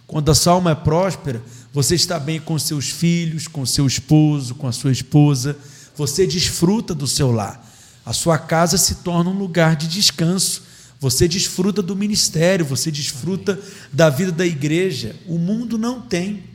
Quando 0.06 0.30
a 0.32 0.36
sua 0.36 0.54
alma 0.54 0.72
é 0.72 0.76
próspera, 0.76 1.42
você 1.72 1.96
está 1.96 2.20
bem 2.20 2.40
com 2.40 2.58
seus 2.58 2.90
filhos, 2.90 3.48
com 3.48 3.66
seu 3.66 3.86
esposo, 3.86 4.56
com 4.56 4.68
a 4.68 4.72
sua 4.72 4.92
esposa. 4.92 5.56
Você 5.96 6.26
desfruta 6.26 6.94
do 6.96 7.08
seu 7.08 7.32
lar. 7.32 7.66
A 8.06 8.12
sua 8.12 8.38
casa 8.38 8.78
se 8.78 8.96
torna 8.96 9.30
um 9.30 9.38
lugar 9.38 9.76
de 9.76 9.88
descanso. 9.88 10.64
Você 11.00 11.28
desfruta 11.28 11.82
do 11.82 11.96
ministério, 11.96 12.66
você 12.66 12.92
desfruta 12.92 13.60
da 13.92 14.10
vida 14.10 14.32
da 14.32 14.46
igreja. 14.46 15.16
O 15.26 15.38
mundo 15.38 15.78
não 15.78 16.02
tem 16.02 16.50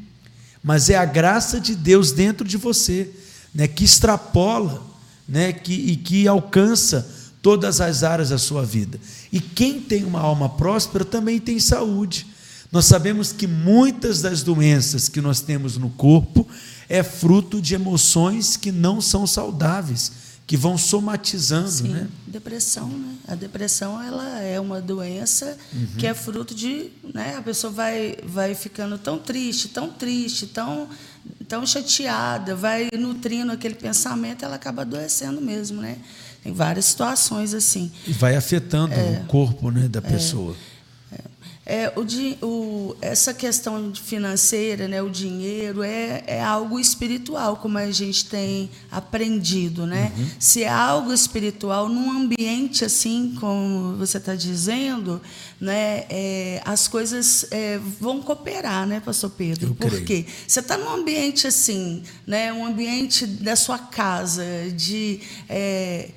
mas 0.64 0.88
é 0.88 0.96
a 0.96 1.04
graça 1.04 1.60
de 1.60 1.74
Deus 1.74 2.10
dentro 2.10 2.48
de 2.48 2.56
você, 2.56 3.10
né, 3.54 3.68
que 3.68 3.84
extrapola, 3.84 4.82
né, 5.28 5.52
que, 5.52 5.74
e 5.74 5.94
que 5.94 6.26
alcança 6.26 7.06
todas 7.42 7.82
as 7.82 8.02
áreas 8.02 8.30
da 8.30 8.38
sua 8.38 8.64
vida. 8.64 8.98
E 9.30 9.40
quem 9.40 9.78
tem 9.78 10.04
uma 10.04 10.20
alma 10.20 10.48
próspera 10.48 11.04
também 11.04 11.38
tem 11.38 11.58
saúde. 11.58 12.26
Nós 12.72 12.86
sabemos 12.86 13.30
que 13.30 13.46
muitas 13.46 14.22
das 14.22 14.42
doenças 14.42 15.06
que 15.06 15.20
nós 15.20 15.42
temos 15.42 15.76
no 15.76 15.90
corpo 15.90 16.48
é 16.88 17.02
fruto 17.02 17.60
de 17.60 17.74
emoções 17.74 18.56
que 18.56 18.72
não 18.72 19.02
são 19.02 19.26
saudáveis 19.26 20.23
que 20.46 20.56
vão 20.56 20.76
somatizando, 20.76 21.70
Sim, 21.70 21.88
né? 21.88 22.08
Depressão, 22.26 22.88
né? 22.88 23.14
A 23.26 23.34
depressão 23.34 24.02
ela 24.02 24.40
é 24.40 24.60
uma 24.60 24.80
doença 24.80 25.56
uhum. 25.72 25.86
que 25.98 26.06
é 26.06 26.12
fruto 26.12 26.54
de, 26.54 26.90
né? 27.14 27.36
A 27.36 27.42
pessoa 27.42 27.72
vai 27.72 28.18
vai 28.24 28.54
ficando 28.54 28.98
tão 28.98 29.18
triste, 29.18 29.68
tão 29.68 29.88
triste, 29.90 30.46
tão 30.46 30.88
tão 31.48 31.66
chateada, 31.66 32.54
vai 32.54 32.90
nutrindo 32.98 33.52
aquele 33.52 33.74
pensamento, 33.74 34.44
ela 34.44 34.56
acaba 34.56 34.82
adoecendo 34.82 35.40
mesmo, 35.40 35.80
né? 35.80 35.96
Tem 36.42 36.52
várias 36.52 36.84
situações 36.84 37.54
assim. 37.54 37.90
E 38.06 38.12
vai 38.12 38.36
afetando 38.36 38.92
é, 38.92 39.22
o 39.22 39.26
corpo, 39.26 39.70
né, 39.70 39.88
da 39.88 40.00
é. 40.00 40.02
pessoa. 40.02 40.54
É. 40.70 40.73
É, 41.66 41.90
o, 41.96 42.46
o, 42.46 42.96
essa 43.00 43.32
questão 43.32 43.94
financeira, 43.94 44.86
né, 44.86 45.00
o 45.00 45.08
dinheiro, 45.08 45.82
é, 45.82 46.22
é 46.26 46.42
algo 46.42 46.78
espiritual, 46.78 47.56
como 47.56 47.78
a 47.78 47.90
gente 47.90 48.26
tem 48.26 48.70
aprendido. 48.90 49.86
Né? 49.86 50.12
Uhum. 50.16 50.26
Se 50.38 50.62
é 50.62 50.68
algo 50.68 51.12
espiritual, 51.12 51.88
num 51.88 52.10
ambiente 52.10 52.84
assim, 52.84 53.34
como 53.40 53.96
você 53.96 54.18
está 54.18 54.34
dizendo, 54.34 55.22
né, 55.58 56.04
é, 56.10 56.60
as 56.66 56.86
coisas 56.86 57.46
é, 57.50 57.78
vão 57.98 58.20
cooperar, 58.20 58.86
né, 58.86 59.00
pastor 59.00 59.30
Pedro? 59.30 59.68
Eu 59.70 59.74
Por 59.74 60.02
quê? 60.02 60.26
Você 60.46 60.60
está 60.60 60.76
num 60.76 60.90
ambiente 60.90 61.46
assim, 61.46 62.02
né, 62.26 62.52
um 62.52 62.66
ambiente 62.66 63.26
da 63.26 63.56
sua 63.56 63.78
casa, 63.78 64.44
de. 64.76 65.20
É, 65.48 66.10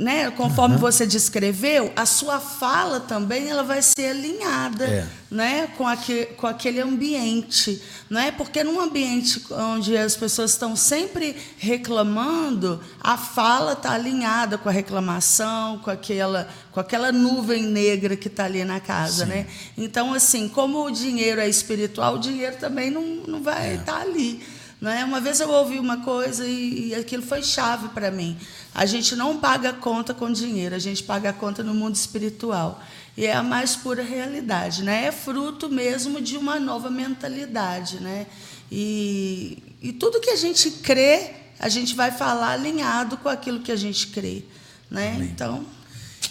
né, 0.00 0.30
conforme 0.30 0.76
uhum. 0.76 0.80
você 0.80 1.06
descreveu, 1.06 1.92
a 1.94 2.06
sua 2.06 2.40
fala 2.40 3.00
também 3.00 3.50
ela 3.50 3.62
vai 3.62 3.82
ser 3.82 4.06
alinhada 4.06 4.86
é. 4.86 5.06
né, 5.30 5.66
com, 5.76 5.86
aquele, 5.86 6.24
com 6.24 6.46
aquele 6.46 6.80
ambiente. 6.80 7.82
Né? 8.08 8.30
Porque 8.32 8.64
num 8.64 8.80
ambiente 8.80 9.44
onde 9.50 9.94
as 9.98 10.16
pessoas 10.16 10.52
estão 10.52 10.74
sempre 10.74 11.36
reclamando, 11.58 12.80
a 12.98 13.18
fala 13.18 13.74
está 13.74 13.92
alinhada 13.92 14.56
com 14.56 14.70
a 14.70 14.72
reclamação, 14.72 15.78
com 15.80 15.90
aquela, 15.90 16.48
com 16.72 16.80
aquela 16.80 17.12
nuvem 17.12 17.64
negra 17.64 18.16
que 18.16 18.28
está 18.28 18.46
ali 18.46 18.64
na 18.64 18.80
casa. 18.80 19.26
Né? 19.26 19.46
Então, 19.76 20.14
assim, 20.14 20.48
como 20.48 20.82
o 20.82 20.90
dinheiro 20.90 21.42
é 21.42 21.48
espiritual, 21.48 22.14
o 22.14 22.18
dinheiro 22.18 22.56
também 22.56 22.90
não, 22.90 23.04
não 23.26 23.42
vai 23.42 23.74
estar 23.74 23.92
é. 23.92 23.96
tá 23.96 24.00
ali. 24.00 24.42
Né? 24.80 25.04
Uma 25.04 25.20
vez 25.20 25.40
eu 25.40 25.50
ouvi 25.50 25.78
uma 25.78 25.98
coisa 25.98 26.46
e, 26.46 26.88
e 26.88 26.94
aquilo 26.94 27.22
foi 27.22 27.42
chave 27.42 27.88
para 27.88 28.10
mim. 28.10 28.36
A 28.74 28.86
gente 28.86 29.14
não 29.14 29.38
paga 29.38 29.72
conta 29.72 30.14
com 30.14 30.32
dinheiro, 30.32 30.74
a 30.74 30.78
gente 30.78 31.02
paga 31.02 31.30
a 31.30 31.32
conta 31.32 31.62
no 31.62 31.74
mundo 31.74 31.94
espiritual. 31.94 32.82
E 33.16 33.26
é 33.26 33.34
a 33.34 33.42
mais 33.42 33.76
pura 33.76 34.02
realidade, 34.02 34.82
né? 34.82 35.06
É 35.06 35.12
fruto 35.12 35.68
mesmo 35.68 36.20
de 36.20 36.38
uma 36.38 36.58
nova 36.58 36.88
mentalidade, 36.88 38.00
né? 38.00 38.26
E, 38.72 39.58
e 39.82 39.92
tudo 39.92 40.20
que 40.20 40.30
a 40.30 40.36
gente 40.36 40.70
crê, 40.70 41.32
a 41.58 41.68
gente 41.68 41.94
vai 41.94 42.10
falar 42.10 42.52
alinhado 42.52 43.18
com 43.18 43.28
aquilo 43.28 43.60
que 43.60 43.72
a 43.72 43.76
gente 43.76 44.06
crê, 44.06 44.44
né? 44.90 45.14
Amém. 45.16 45.28
Então. 45.28 45.66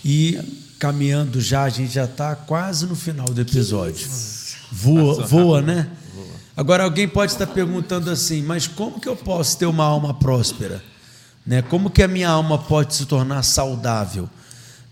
E 0.04 0.40
caminhando 0.80 1.40
já, 1.42 1.64
a 1.64 1.70
gente 1.70 1.94
já 1.94 2.06
está 2.06 2.36
quase 2.36 2.88
no 2.88 2.96
final 2.96 3.28
do 3.28 3.42
episódio. 3.42 4.08
Voa, 4.72 5.28
voa, 5.28 5.62
né? 5.62 5.90
Agora 6.60 6.84
alguém 6.84 7.08
pode 7.08 7.32
estar 7.32 7.48
perguntando 7.48 8.10
assim, 8.10 8.41
mas 8.43 8.67
como 8.67 9.00
que 9.00 9.08
eu 9.08 9.15
posso 9.15 9.58
ter 9.58 9.65
uma 9.65 9.86
alma 9.86 10.13
próspera? 10.13 10.84
Né? 11.48 11.62
Como 11.62 11.89
que 11.89 12.04
a 12.04 12.08
minha 12.08 12.28
alma 12.28 12.58
pode 12.58 12.95
se 12.95 13.06
tornar 13.06 13.43
saudável? 13.43 14.30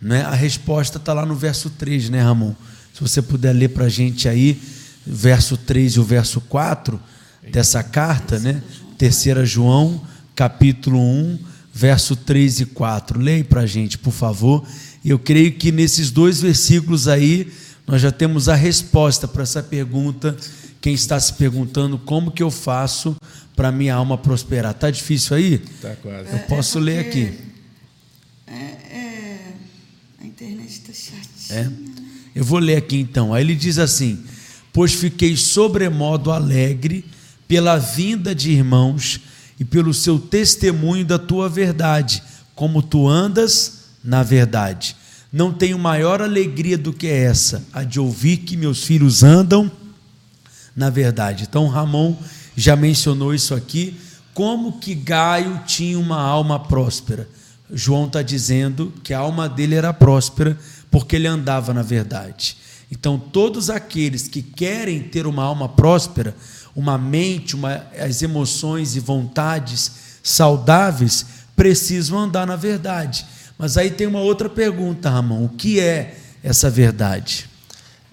Né? 0.01 0.21
A 0.21 0.33
resposta 0.33 0.97
está 0.97 1.11
lá 1.11 1.25
no 1.25 1.35
verso 1.35 1.69
3, 1.71 2.09
né, 2.09 2.21
Ramon? 2.21 2.53
Se 2.93 3.01
você 3.01 3.21
puder 3.21 3.51
ler 3.51 3.67
para 3.71 3.83
a 3.83 3.89
gente 3.89 4.29
aí, 4.29 4.57
verso 5.05 5.57
3 5.57 5.95
e 5.95 5.99
o 5.99 6.05
verso 6.05 6.39
4 6.39 6.97
dessa 7.51 7.83
carta, 7.83 8.39
né? 8.39 8.63
Terceira 8.97 9.45
João, 9.45 10.01
capítulo 10.37 11.01
1, 11.01 11.37
verso 11.73 12.15
3 12.15 12.61
e 12.61 12.65
4. 12.67 13.19
Leia 13.19 13.43
para 13.43 13.63
a 13.63 13.67
gente, 13.67 13.97
por 13.97 14.13
favor. 14.13 14.65
Eu 15.03 15.19
creio 15.19 15.51
que 15.51 15.73
nesses 15.73 16.11
dois 16.11 16.39
versículos 16.39 17.09
aí, 17.09 17.51
nós 17.85 18.01
já 18.01 18.11
temos 18.11 18.47
a 18.47 18.55
resposta 18.55 19.27
para 19.27 19.43
essa 19.43 19.61
pergunta. 19.61 20.33
Quem 20.81 20.93
está 20.93 21.19
se 21.19 21.33
perguntando 21.33 21.97
como 21.97 22.31
que 22.31 22.43
eu 22.43 22.51
faço 22.51 23.15
para 23.55 23.71
minha 23.71 23.95
alma 23.95 24.17
prosperar. 24.17 24.73
Tá 24.75 24.91
difícil 24.91 25.35
aí? 25.35 25.57
Tá 25.81 25.95
quase. 25.95 26.31
Eu 26.31 26.39
posso 26.47 26.77
é 26.77 26.81
ler 26.81 26.99
aqui. 26.99 27.33
É, 28.45 28.53
é, 28.53 29.39
a 30.21 30.25
internet 30.25 30.69
está 30.69 30.93
chatinha. 30.93 31.59
É. 31.59 31.69
Eu 32.35 32.43
vou 32.43 32.59
ler 32.59 32.77
aqui 32.77 32.97
então. 32.97 33.33
Aí 33.33 33.43
ele 33.43 33.55
diz 33.55 33.79
assim: 33.79 34.23
Pois 34.71 34.93
fiquei 34.93 35.35
sobremodo 35.35 36.31
alegre 36.31 37.03
pela 37.47 37.77
vinda 37.77 38.35
de 38.35 38.51
irmãos 38.51 39.19
e 39.59 39.65
pelo 39.65 39.91
seu 39.91 40.19
testemunho 40.19 41.03
da 41.03 41.17
tua 41.17 41.49
verdade, 41.49 42.21
como 42.53 42.83
tu 42.83 43.07
andas 43.07 43.85
na 44.03 44.21
verdade. 44.21 44.95
Não 45.33 45.51
tenho 45.51 45.79
maior 45.79 46.21
alegria 46.21 46.77
do 46.77 46.93
que 46.93 47.07
essa, 47.07 47.65
a 47.73 47.83
de 47.83 47.99
ouvir 47.99 48.37
que 48.37 48.55
meus 48.55 48.83
filhos 48.83 49.23
andam 49.23 49.71
na 50.77 50.91
verdade. 50.91 51.45
Então, 51.49 51.67
Ramon 51.67 52.15
já 52.55 52.75
mencionou 52.75 53.33
isso 53.33 53.55
aqui, 53.55 53.99
como 54.31 54.79
que 54.79 54.93
Gaio 54.93 55.63
tinha 55.65 55.97
uma 55.97 56.21
alma 56.21 56.59
próspera. 56.59 57.27
João 57.73 58.05
está 58.05 58.21
dizendo 58.21 58.93
que 59.03 59.11
a 59.11 59.17
alma 59.17 59.49
dele 59.49 59.73
era 59.73 59.91
próspera 59.91 60.55
porque 60.91 61.15
ele 61.15 61.25
andava 61.25 61.73
na 61.73 61.81
verdade. 61.81 62.55
Então, 62.91 63.19
todos 63.19 63.71
aqueles 63.71 64.27
que 64.27 64.41
querem 64.41 65.01
ter 65.01 65.25
uma 65.25 65.43
alma 65.43 65.67
próspera, 65.67 66.35
uma 66.75 66.97
mente, 66.97 67.55
uma, 67.55 67.83
as 67.99 68.21
emoções 68.21 68.95
e 68.95 68.99
vontades 68.99 69.91
saudáveis, 70.21 71.25
precisam 71.55 72.19
andar 72.19 72.45
na 72.45 72.55
verdade. 72.55 73.25
Mas 73.57 73.77
aí 73.77 73.89
tem 73.89 74.05
uma 74.05 74.19
outra 74.19 74.47
pergunta, 74.47 75.09
Ramon: 75.09 75.45
o 75.45 75.49
que 75.49 75.79
é 75.79 76.15
essa 76.43 76.69
verdade? 76.69 77.49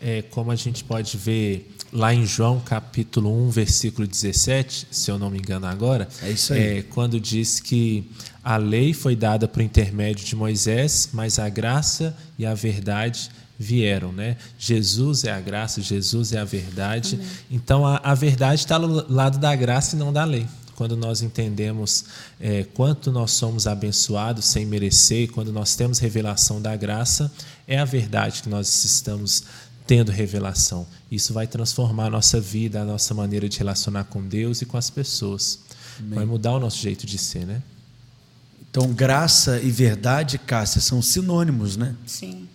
É, 0.00 0.22
como 0.22 0.50
a 0.50 0.56
gente 0.56 0.82
pode 0.82 1.16
ver 1.16 1.73
lá 1.94 2.12
em 2.12 2.26
João 2.26 2.58
capítulo 2.58 3.32
1, 3.46 3.50
versículo 3.50 4.06
17, 4.06 4.88
se 4.90 5.10
eu 5.12 5.16
não 5.16 5.30
me 5.30 5.38
engano 5.38 5.66
agora, 5.66 6.08
é 6.20 6.30
isso 6.30 6.52
aí. 6.52 6.78
É, 6.78 6.82
quando 6.82 7.20
diz 7.20 7.60
que 7.60 8.10
a 8.42 8.56
lei 8.56 8.92
foi 8.92 9.14
dada 9.14 9.46
por 9.46 9.62
intermédio 9.62 10.26
de 10.26 10.34
Moisés, 10.34 11.10
mas 11.12 11.38
a 11.38 11.48
graça 11.48 12.16
e 12.36 12.44
a 12.44 12.52
verdade 12.52 13.30
vieram, 13.56 14.12
né? 14.12 14.36
Jesus 14.58 15.22
é 15.22 15.30
a 15.30 15.40
graça, 15.40 15.80
Jesus 15.80 16.32
é 16.32 16.40
a 16.40 16.44
verdade. 16.44 17.14
Amém. 17.14 17.28
Então 17.48 17.86
a, 17.86 18.00
a 18.02 18.14
verdade 18.14 18.62
está 18.62 18.76
do 18.76 19.12
lado 19.12 19.38
da 19.38 19.54
graça 19.54 19.94
e 19.94 19.98
não 19.98 20.12
da 20.12 20.24
lei. 20.24 20.48
Quando 20.74 20.96
nós 20.96 21.22
entendemos 21.22 22.04
é, 22.40 22.64
quanto 22.74 23.12
nós 23.12 23.30
somos 23.30 23.68
abençoados 23.68 24.44
sem 24.44 24.66
merecer, 24.66 25.30
quando 25.30 25.52
nós 25.52 25.76
temos 25.76 26.00
revelação 26.00 26.60
da 26.60 26.74
graça, 26.74 27.30
é 27.66 27.78
a 27.78 27.84
verdade 27.84 28.42
que 28.42 28.48
nós 28.48 28.84
estamos 28.84 29.44
tendo 29.86 30.10
revelação. 30.10 30.86
Isso 31.10 31.32
vai 31.32 31.46
transformar 31.46 32.06
a 32.06 32.10
nossa 32.10 32.40
vida, 32.40 32.80
a 32.80 32.84
nossa 32.84 33.14
maneira 33.14 33.48
de 33.48 33.58
relacionar 33.58 34.04
com 34.04 34.26
Deus 34.26 34.62
e 34.62 34.66
com 34.66 34.76
as 34.76 34.90
pessoas. 34.90 35.60
Amém. 35.98 36.14
Vai 36.14 36.24
mudar 36.24 36.52
o 36.52 36.60
nosso 36.60 36.78
jeito 36.78 37.06
de 37.06 37.18
ser, 37.18 37.46
né? 37.46 37.62
Então, 38.70 38.92
graça 38.92 39.60
e 39.60 39.70
verdade, 39.70 40.36
Cássia, 40.36 40.80
são 40.80 41.00
sinônimos, 41.00 41.76
né? 41.76 41.94
Sim. 42.06 42.48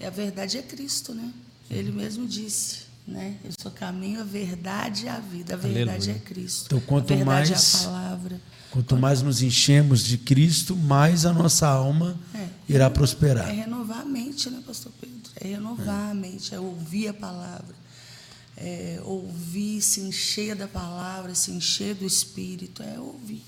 E 0.00 0.04
a 0.04 0.10
verdade 0.10 0.56
é 0.56 0.62
Cristo, 0.62 1.12
né? 1.14 1.30
Ele 1.70 1.92
mesmo 1.92 2.26
disse, 2.26 2.84
né? 3.06 3.36
Eu 3.44 3.50
sou 3.60 3.70
caminho, 3.70 4.20
a 4.20 4.24
verdade 4.24 5.04
e 5.04 5.08
a 5.08 5.18
vida. 5.18 5.54
A 5.54 5.56
verdade 5.56 6.10
Aleluia. 6.10 6.12
é 6.12 6.18
Cristo. 6.18 6.66
Então, 6.66 6.80
quanto 6.80 7.12
a 7.12 7.16
verdade 7.16 7.50
mais 7.50 7.74
é 7.74 7.76
a 7.76 7.80
palavra. 7.82 8.40
Quanto 8.74 8.96
mais 8.96 9.22
nos 9.22 9.40
enchemos 9.40 10.02
de 10.02 10.18
Cristo, 10.18 10.74
mais 10.74 11.24
a 11.24 11.32
nossa 11.32 11.64
alma 11.68 12.18
é, 12.34 12.44
irá 12.68 12.90
prosperar. 12.90 13.48
É 13.48 13.52
renovar 13.52 14.00
a 14.00 14.04
mente, 14.04 14.50
né, 14.50 14.60
pastor 14.66 14.90
Pedro? 15.00 15.30
É 15.36 15.46
renovar 15.46 16.08
é. 16.08 16.10
a 16.10 16.14
mente, 16.14 16.52
é 16.52 16.58
ouvir 16.58 17.06
a 17.06 17.14
palavra. 17.14 17.72
É 18.56 19.00
ouvir, 19.04 19.80
se 19.80 20.00
encher 20.00 20.56
da 20.56 20.66
palavra, 20.66 21.36
se 21.36 21.52
encher 21.52 21.94
do 21.94 22.04
Espírito, 22.04 22.82
é 22.82 22.98
ouvir. 22.98 23.44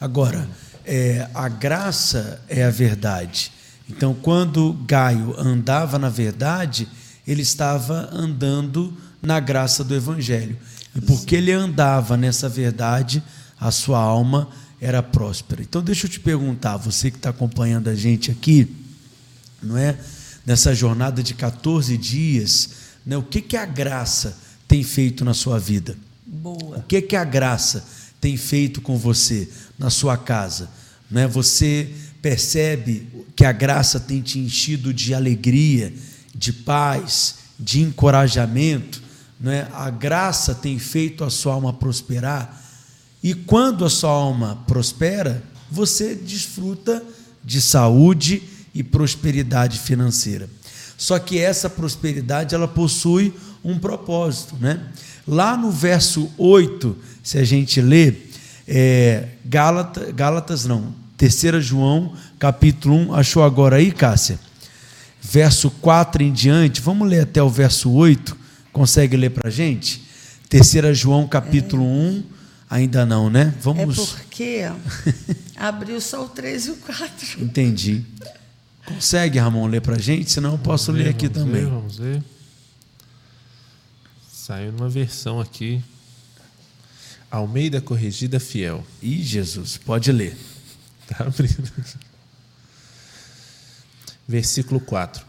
Agora, 0.00 0.48
é, 0.82 1.28
a 1.34 1.46
graça 1.46 2.42
é 2.48 2.64
a 2.64 2.70
verdade. 2.70 3.52
Então, 3.86 4.14
quando 4.14 4.72
Gaio 4.86 5.38
andava 5.38 5.98
na 5.98 6.08
verdade, 6.08 6.88
ele 7.28 7.42
estava 7.42 8.08
andando 8.10 8.96
na 9.20 9.38
graça 9.40 9.84
do 9.84 9.94
Evangelho. 9.94 10.56
E 10.96 11.02
porque 11.02 11.36
ele 11.36 11.52
andava 11.52 12.16
nessa 12.16 12.48
verdade, 12.48 13.22
a 13.58 13.70
sua 13.70 13.98
alma 13.98 14.48
era 14.80 15.02
próspera. 15.02 15.62
Então, 15.62 15.82
deixa 15.82 16.06
eu 16.06 16.10
te 16.10 16.20
perguntar, 16.20 16.76
você 16.76 17.10
que 17.10 17.16
está 17.16 17.30
acompanhando 17.30 17.88
a 17.88 17.94
gente 17.94 18.30
aqui, 18.30 18.68
não 19.62 19.76
é? 19.76 19.98
Nessa 20.44 20.74
jornada 20.74 21.22
de 21.22 21.34
14 21.34 21.96
dias, 21.96 22.70
né? 23.04 23.16
o 23.16 23.22
que, 23.22 23.40
que 23.40 23.56
a 23.56 23.64
graça 23.64 24.36
tem 24.68 24.82
feito 24.82 25.24
na 25.24 25.32
sua 25.32 25.58
vida? 25.58 25.96
Boa. 26.26 26.78
O 26.78 26.82
que, 26.82 27.00
que 27.00 27.16
a 27.16 27.24
graça 27.24 27.84
tem 28.20 28.36
feito 28.36 28.82
com 28.82 28.98
você? 28.98 29.48
na 29.78 29.90
sua 29.90 30.16
casa. 30.16 30.70
Né? 31.10 31.26
Você 31.26 31.90
percebe 32.22 33.26
que 33.36 33.44
a 33.44 33.52
graça 33.52 34.00
tem 34.00 34.20
te 34.20 34.38
enchido 34.38 34.92
de 34.94 35.14
alegria, 35.14 35.92
de 36.34 36.52
paz, 36.52 37.36
de 37.58 37.80
encorajamento. 37.80 39.02
Né? 39.38 39.68
A 39.72 39.90
graça 39.90 40.54
tem 40.54 40.78
feito 40.78 41.24
a 41.24 41.30
sua 41.30 41.54
alma 41.54 41.72
prosperar. 41.72 42.62
E 43.24 43.32
quando 43.32 43.86
a 43.86 43.88
sua 43.88 44.10
alma 44.10 44.62
prospera, 44.66 45.42
você 45.70 46.14
desfruta 46.14 47.02
de 47.42 47.58
saúde 47.58 48.42
e 48.74 48.82
prosperidade 48.82 49.78
financeira. 49.78 50.46
Só 50.98 51.18
que 51.18 51.38
essa 51.38 51.70
prosperidade 51.70 52.54
ela 52.54 52.68
possui 52.68 53.32
um 53.64 53.78
propósito, 53.78 54.56
né? 54.60 54.78
Lá 55.26 55.56
no 55.56 55.70
verso 55.70 56.30
8, 56.36 56.94
se 57.22 57.38
a 57.38 57.44
gente 57.44 57.80
ler, 57.80 58.30
é, 58.68 59.28
Gálatas, 59.46 60.12
Gálatas 60.12 60.66
não, 60.66 60.94
3 61.16 61.64
João, 61.64 62.12
capítulo 62.38 62.94
1, 62.94 63.14
achou 63.14 63.42
agora 63.42 63.76
aí, 63.76 63.90
Cássia? 63.90 64.38
Verso 65.22 65.70
4 65.70 66.22
em 66.22 66.30
diante, 66.30 66.82
vamos 66.82 67.08
ler 67.08 67.20
até 67.20 67.42
o 67.42 67.48
verso 67.48 67.90
8, 67.90 68.36
consegue 68.70 69.16
ler 69.16 69.30
para 69.30 69.48
a 69.48 69.50
gente? 69.50 70.04
3 70.50 70.96
João, 70.96 71.26
capítulo 71.26 71.84
é. 71.84 71.86
1, 71.86 72.33
ainda 72.68 73.04
não, 73.06 73.30
né? 73.30 73.54
Vamos... 73.60 73.98
É 73.98 74.16
porque 74.16 74.62
abriu 75.56 76.00
só 76.00 76.24
o 76.24 76.28
3 76.28 76.66
e 76.66 76.70
o 76.70 76.76
4. 76.76 77.42
Entendi. 77.42 78.04
Consegue, 78.84 79.38
Ramon, 79.38 79.66
ler 79.66 79.80
para 79.80 79.96
a 79.96 79.98
gente? 79.98 80.30
Senão 80.30 80.52
eu 80.52 80.58
posso 80.58 80.92
ler, 80.92 81.04
ler 81.04 81.10
aqui 81.10 81.28
vamos 81.28 81.42
também. 81.42 81.64
Ver, 81.64 81.70
vamos 81.70 81.96
ver. 81.96 82.22
Saiu 84.30 84.72
numa 84.72 84.88
versão 84.88 85.40
aqui. 85.40 85.82
Almeida 87.30 87.80
Corrigida 87.80 88.38
Fiel. 88.38 88.84
Ih, 89.02 89.22
Jesus, 89.22 89.78
pode 89.78 90.12
ler. 90.12 90.36
Está 91.02 91.24
abrindo. 91.26 91.70
Versículo 94.28 94.80
4. 94.80 95.24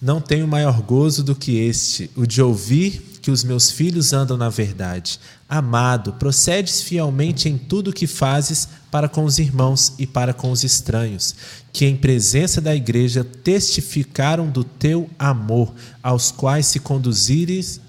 Não 0.00 0.20
tenho 0.20 0.48
maior 0.48 0.82
gozo 0.82 1.22
do 1.22 1.34
que 1.34 1.58
este, 1.58 2.10
o 2.16 2.26
de 2.26 2.42
ouvir 2.42 3.13
que 3.24 3.30
os 3.30 3.42
meus 3.42 3.70
filhos 3.70 4.12
andam 4.12 4.36
na 4.36 4.50
verdade. 4.50 5.18
Amado, 5.48 6.12
procedes 6.12 6.82
fielmente 6.82 7.48
em 7.48 7.56
tudo 7.56 7.88
o 7.88 7.92
que 7.92 8.06
fazes 8.06 8.68
para 8.90 9.08
com 9.08 9.24
os 9.24 9.38
irmãos 9.38 9.94
e 9.98 10.06
para 10.06 10.34
com 10.34 10.50
os 10.50 10.62
estranhos, 10.62 11.34
que 11.72 11.86
em 11.86 11.96
presença 11.96 12.60
da 12.60 12.76
igreja 12.76 13.24
testificaram 13.24 14.50
do 14.50 14.62
teu 14.62 15.08
amor, 15.18 15.72
aos 16.02 16.30
quais 16.30 16.66
se 16.66 16.78
conduzires 16.78 17.80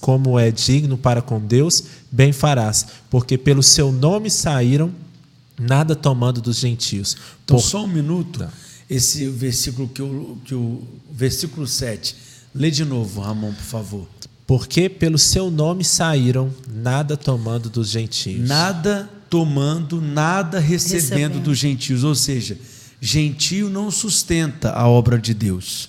como 0.00 0.36
é 0.36 0.50
digno 0.50 0.98
para 0.98 1.22
com 1.22 1.38
Deus, 1.38 1.84
bem 2.10 2.32
farás, 2.32 2.84
porque 3.08 3.38
pelo 3.38 3.62
seu 3.62 3.92
nome 3.92 4.28
saíram, 4.28 4.92
nada 5.56 5.94
tomando 5.94 6.40
dos 6.40 6.56
gentios. 6.56 7.16
Então, 7.44 7.58
Por... 7.58 7.62
só 7.62 7.84
um 7.84 7.86
minuto, 7.86 8.44
esse 8.88 9.28
versículo 9.28 9.88
que 9.88 10.02
o, 10.02 10.36
que 10.44 10.52
o 10.52 10.82
versículo 11.12 11.64
7. 11.64 12.16
Lê 12.52 12.72
de 12.72 12.84
novo, 12.84 13.20
Ramon, 13.20 13.52
por 13.52 13.62
favor. 13.62 14.19
Porque 14.50 14.88
pelo 14.88 15.16
seu 15.16 15.48
nome 15.48 15.84
saíram, 15.84 16.52
nada 16.68 17.16
tomando 17.16 17.70
dos 17.70 17.88
gentios. 17.88 18.48
Nada 18.48 19.08
tomando, 19.30 20.00
nada 20.00 20.58
recebendo, 20.58 21.02
recebendo. 21.02 21.40
dos 21.40 21.56
gentios. 21.56 22.02
Ou 22.02 22.16
seja, 22.16 22.58
gentio 23.00 23.70
não 23.70 23.92
sustenta 23.92 24.72
a 24.72 24.88
obra 24.88 25.20
de 25.20 25.34
Deus. 25.34 25.88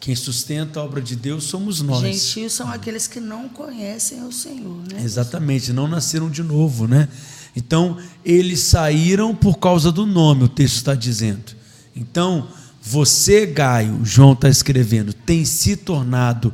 Quem 0.00 0.16
sustenta 0.16 0.80
a 0.80 0.82
obra 0.82 1.00
de 1.00 1.14
Deus 1.14 1.44
somos 1.44 1.80
nós. 1.80 2.00
Gentios 2.00 2.54
são 2.54 2.68
aqueles 2.68 3.06
que 3.06 3.20
não 3.20 3.48
conhecem 3.48 4.24
o 4.24 4.32
Senhor, 4.32 4.82
né? 4.92 5.00
Exatamente, 5.00 5.72
não 5.72 5.86
nasceram 5.86 6.28
de 6.28 6.42
novo, 6.42 6.88
né? 6.88 7.08
Então, 7.54 7.96
eles 8.24 8.58
saíram 8.58 9.32
por 9.32 9.60
causa 9.60 9.92
do 9.92 10.04
nome, 10.04 10.42
o 10.42 10.48
texto 10.48 10.74
está 10.74 10.96
dizendo. 10.96 11.52
Então, 11.94 12.48
você, 12.82 13.46
Gaio, 13.46 14.00
João 14.02 14.32
está 14.32 14.48
escrevendo, 14.48 15.12
tem 15.12 15.44
se 15.44 15.76
tornado 15.76 16.52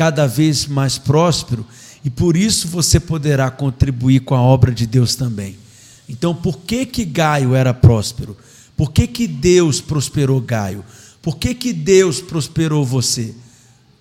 cada 0.00 0.26
vez 0.26 0.66
mais 0.66 0.96
próspero 0.96 1.66
e 2.02 2.08
por 2.08 2.34
isso 2.34 2.66
você 2.68 2.98
poderá 2.98 3.50
contribuir 3.50 4.20
com 4.20 4.34
a 4.34 4.40
obra 4.40 4.72
de 4.72 4.86
Deus 4.86 5.14
também. 5.14 5.58
Então, 6.08 6.34
por 6.34 6.56
que 6.60 6.86
que 6.86 7.04
Gaio 7.04 7.54
era 7.54 7.74
próspero? 7.74 8.34
Por 8.74 8.92
que 8.92 9.06
que 9.06 9.26
Deus 9.26 9.78
prosperou 9.78 10.40
Gaio? 10.40 10.82
Por 11.20 11.36
que, 11.36 11.54
que 11.54 11.74
Deus 11.74 12.18
prosperou 12.18 12.82
você? 12.82 13.34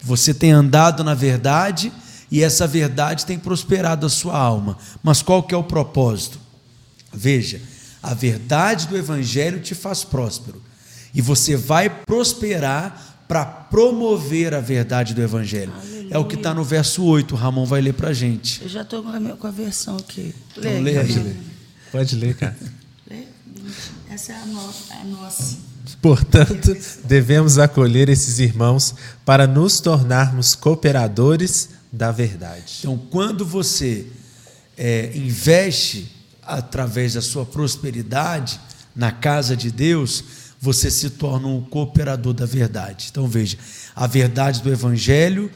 Você 0.02 0.34
tem 0.34 0.54
andado 0.54 1.04
na 1.04 1.14
verdade 1.14 1.92
e 2.32 2.42
essa 2.42 2.66
verdade 2.66 3.26
tem 3.26 3.38
prosperado 3.38 4.06
a 4.06 4.10
sua 4.10 4.38
alma. 4.38 4.78
Mas 5.04 5.22
qual 5.22 5.44
que 5.44 5.54
é 5.54 5.58
o 5.58 5.66
propósito? 5.66 6.40
Veja, 7.14 7.62
a 8.02 8.14
verdade 8.14 8.88
do 8.88 8.96
evangelho 8.96 9.60
te 9.60 9.76
faz 9.76 10.06
próspero. 10.06 10.64
E 11.14 11.22
você 11.22 11.58
vai 11.58 11.90
prosperar 11.90 13.09
para 13.30 13.46
promover 13.46 14.56
a 14.56 14.60
verdade 14.60 15.14
do 15.14 15.22
evangelho. 15.22 15.72
Aleluia. 15.72 16.08
É 16.10 16.18
o 16.18 16.26
que 16.26 16.34
está 16.34 16.52
no 16.52 16.64
verso 16.64 17.04
8, 17.04 17.36
o 17.36 17.38
Ramon 17.38 17.64
vai 17.64 17.80
ler 17.80 17.94
para 17.94 18.10
a 18.10 18.14
gente. 18.14 18.64
Eu 18.64 18.68
já 18.68 18.82
estou 18.82 19.04
com 19.04 19.48
a 19.48 19.52
versão 19.52 19.98
aqui. 19.98 20.34
Lê, 20.58 20.72
então, 20.72 20.82
lê 20.82 20.98
aí. 20.98 21.38
Pode 21.92 22.16
ler, 22.16 22.36
cara. 22.36 22.58
Essa 24.10 24.34
é 24.34 24.36
a, 24.36 24.46
no 24.48 24.60
a 24.60 25.04
nossa. 25.06 25.58
Portanto, 26.02 26.76
devemos 27.06 27.60
acolher 27.60 28.10
esses 28.10 28.40
irmãos 28.40 28.96
para 29.24 29.46
nos 29.46 29.80
tornarmos 29.80 30.56
cooperadores 30.56 31.70
da 31.92 32.12
verdade. 32.12 32.78
Então, 32.80 32.98
quando 32.98 33.46
você 33.46 34.08
é, 34.76 35.12
investe 35.16 36.12
através 36.42 37.14
da 37.14 37.22
sua 37.22 37.46
prosperidade 37.46 38.60
na 38.96 39.12
casa 39.12 39.56
de 39.56 39.70
Deus, 39.70 40.24
você 40.62 40.92
se 40.92 41.12
torna 41.12 41.48
um 41.48 41.62
cooperador 41.62 42.34
da 42.34 42.46
verdade. 42.46 43.08
Então, 43.12 43.28
veja, 43.28 43.58
a 43.96 44.06
verdade 44.06 44.62
do 44.62 44.72
Evangelho 44.72 45.50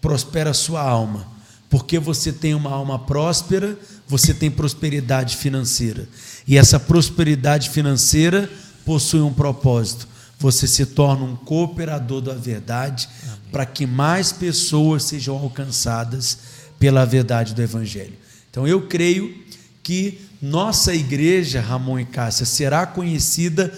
prospera 0.00 0.50
a 0.50 0.54
sua 0.54 0.80
alma. 0.80 1.26
Porque 1.68 1.98
você 1.98 2.32
tem 2.32 2.54
uma 2.54 2.70
alma 2.70 2.98
próspera, 2.98 3.76
você 4.06 4.32
tem 4.32 4.50
prosperidade 4.50 5.36
financeira. 5.36 6.08
E 6.46 6.56
essa 6.56 6.80
prosperidade 6.80 7.70
financeira 7.70 8.48
possui 8.84 9.20
um 9.20 9.32
propósito. 9.32 10.08
Você 10.38 10.66
se 10.66 10.86
torna 10.86 11.24
um 11.24 11.36
cooperador 11.36 12.20
da 12.20 12.34
verdade 12.34 13.08
para 13.50 13.66
que 13.66 13.86
mais 13.86 14.32
pessoas 14.32 15.02
sejam 15.04 15.36
alcançadas 15.36 16.38
pela 16.78 17.04
verdade 17.04 17.54
do 17.54 17.62
Evangelho. 17.62 18.14
Então 18.50 18.66
eu 18.66 18.86
creio 18.86 19.34
que 19.82 20.20
nossa 20.40 20.94
igreja, 20.94 21.60
Ramon 21.60 22.00
e 22.00 22.04
Cássia, 22.04 22.44
será 22.44 22.86
conhecida 22.86 23.72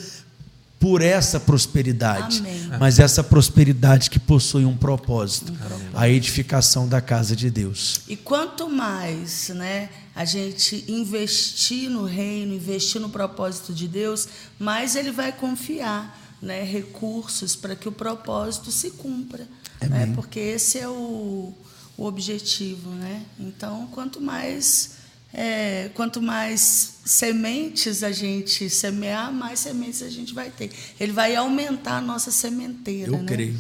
por 0.79 1.03
essa 1.03 1.41
prosperidade, 1.41 2.39
Amém. 2.39 2.71
mas 2.79 2.99
essa 3.01 3.25
prosperidade 3.25 4.09
que 4.09 4.19
possui 4.19 4.65
um 4.65 4.77
propósito, 4.77 5.53
a 5.93 6.09
edificação 6.09 6.87
da 6.87 7.01
casa 7.01 7.35
de 7.35 7.51
Deus. 7.51 8.03
E 8.07 8.17
quanto 8.17 8.69
mais 8.69 9.49
né, 9.49 9.89
a 10.15 10.25
gente 10.25 10.85
investir 10.87 11.91
no 11.91 12.05
reino, 12.05 12.55
investir 12.55 13.01
no 13.01 13.09
propósito 13.09 13.73
de 13.73 13.89
Deus, 13.89 14.29
mais 14.59 14.95
ele 14.95 15.11
vai 15.11 15.33
confiar 15.33 16.17
né, 16.41 16.63
recursos 16.63 17.57
para 17.57 17.75
que 17.75 17.89
o 17.89 17.93
propósito 17.93 18.71
se 18.71 18.91
cumpra. 18.91 19.47
Né, 19.81 20.13
porque 20.15 20.39
esse 20.39 20.79
é 20.79 20.89
o, 20.89 21.53
o 21.97 22.05
objetivo. 22.05 22.91
Né? 22.91 23.23
Então, 23.39 23.89
quanto 23.93 24.21
mais. 24.21 24.98
É, 25.33 25.91
quanto 25.95 26.23
mais 26.23 26.99
sementes 27.05 28.03
a 28.03 28.13
gente 28.13 28.69
semear, 28.71 29.33
mais 29.33 29.61
sementes 29.61 30.03
a 30.03 30.09
gente 30.09 30.35
vai 30.35 30.51
ter. 30.51 30.71
Ele 30.99 31.13
vai 31.13 31.37
aumentar 31.37 31.99
a 31.99 32.01
nossa 32.01 32.31
sementeira. 32.31 33.13
Eu 33.13 33.19
né? 33.19 33.25
creio. 33.27 33.59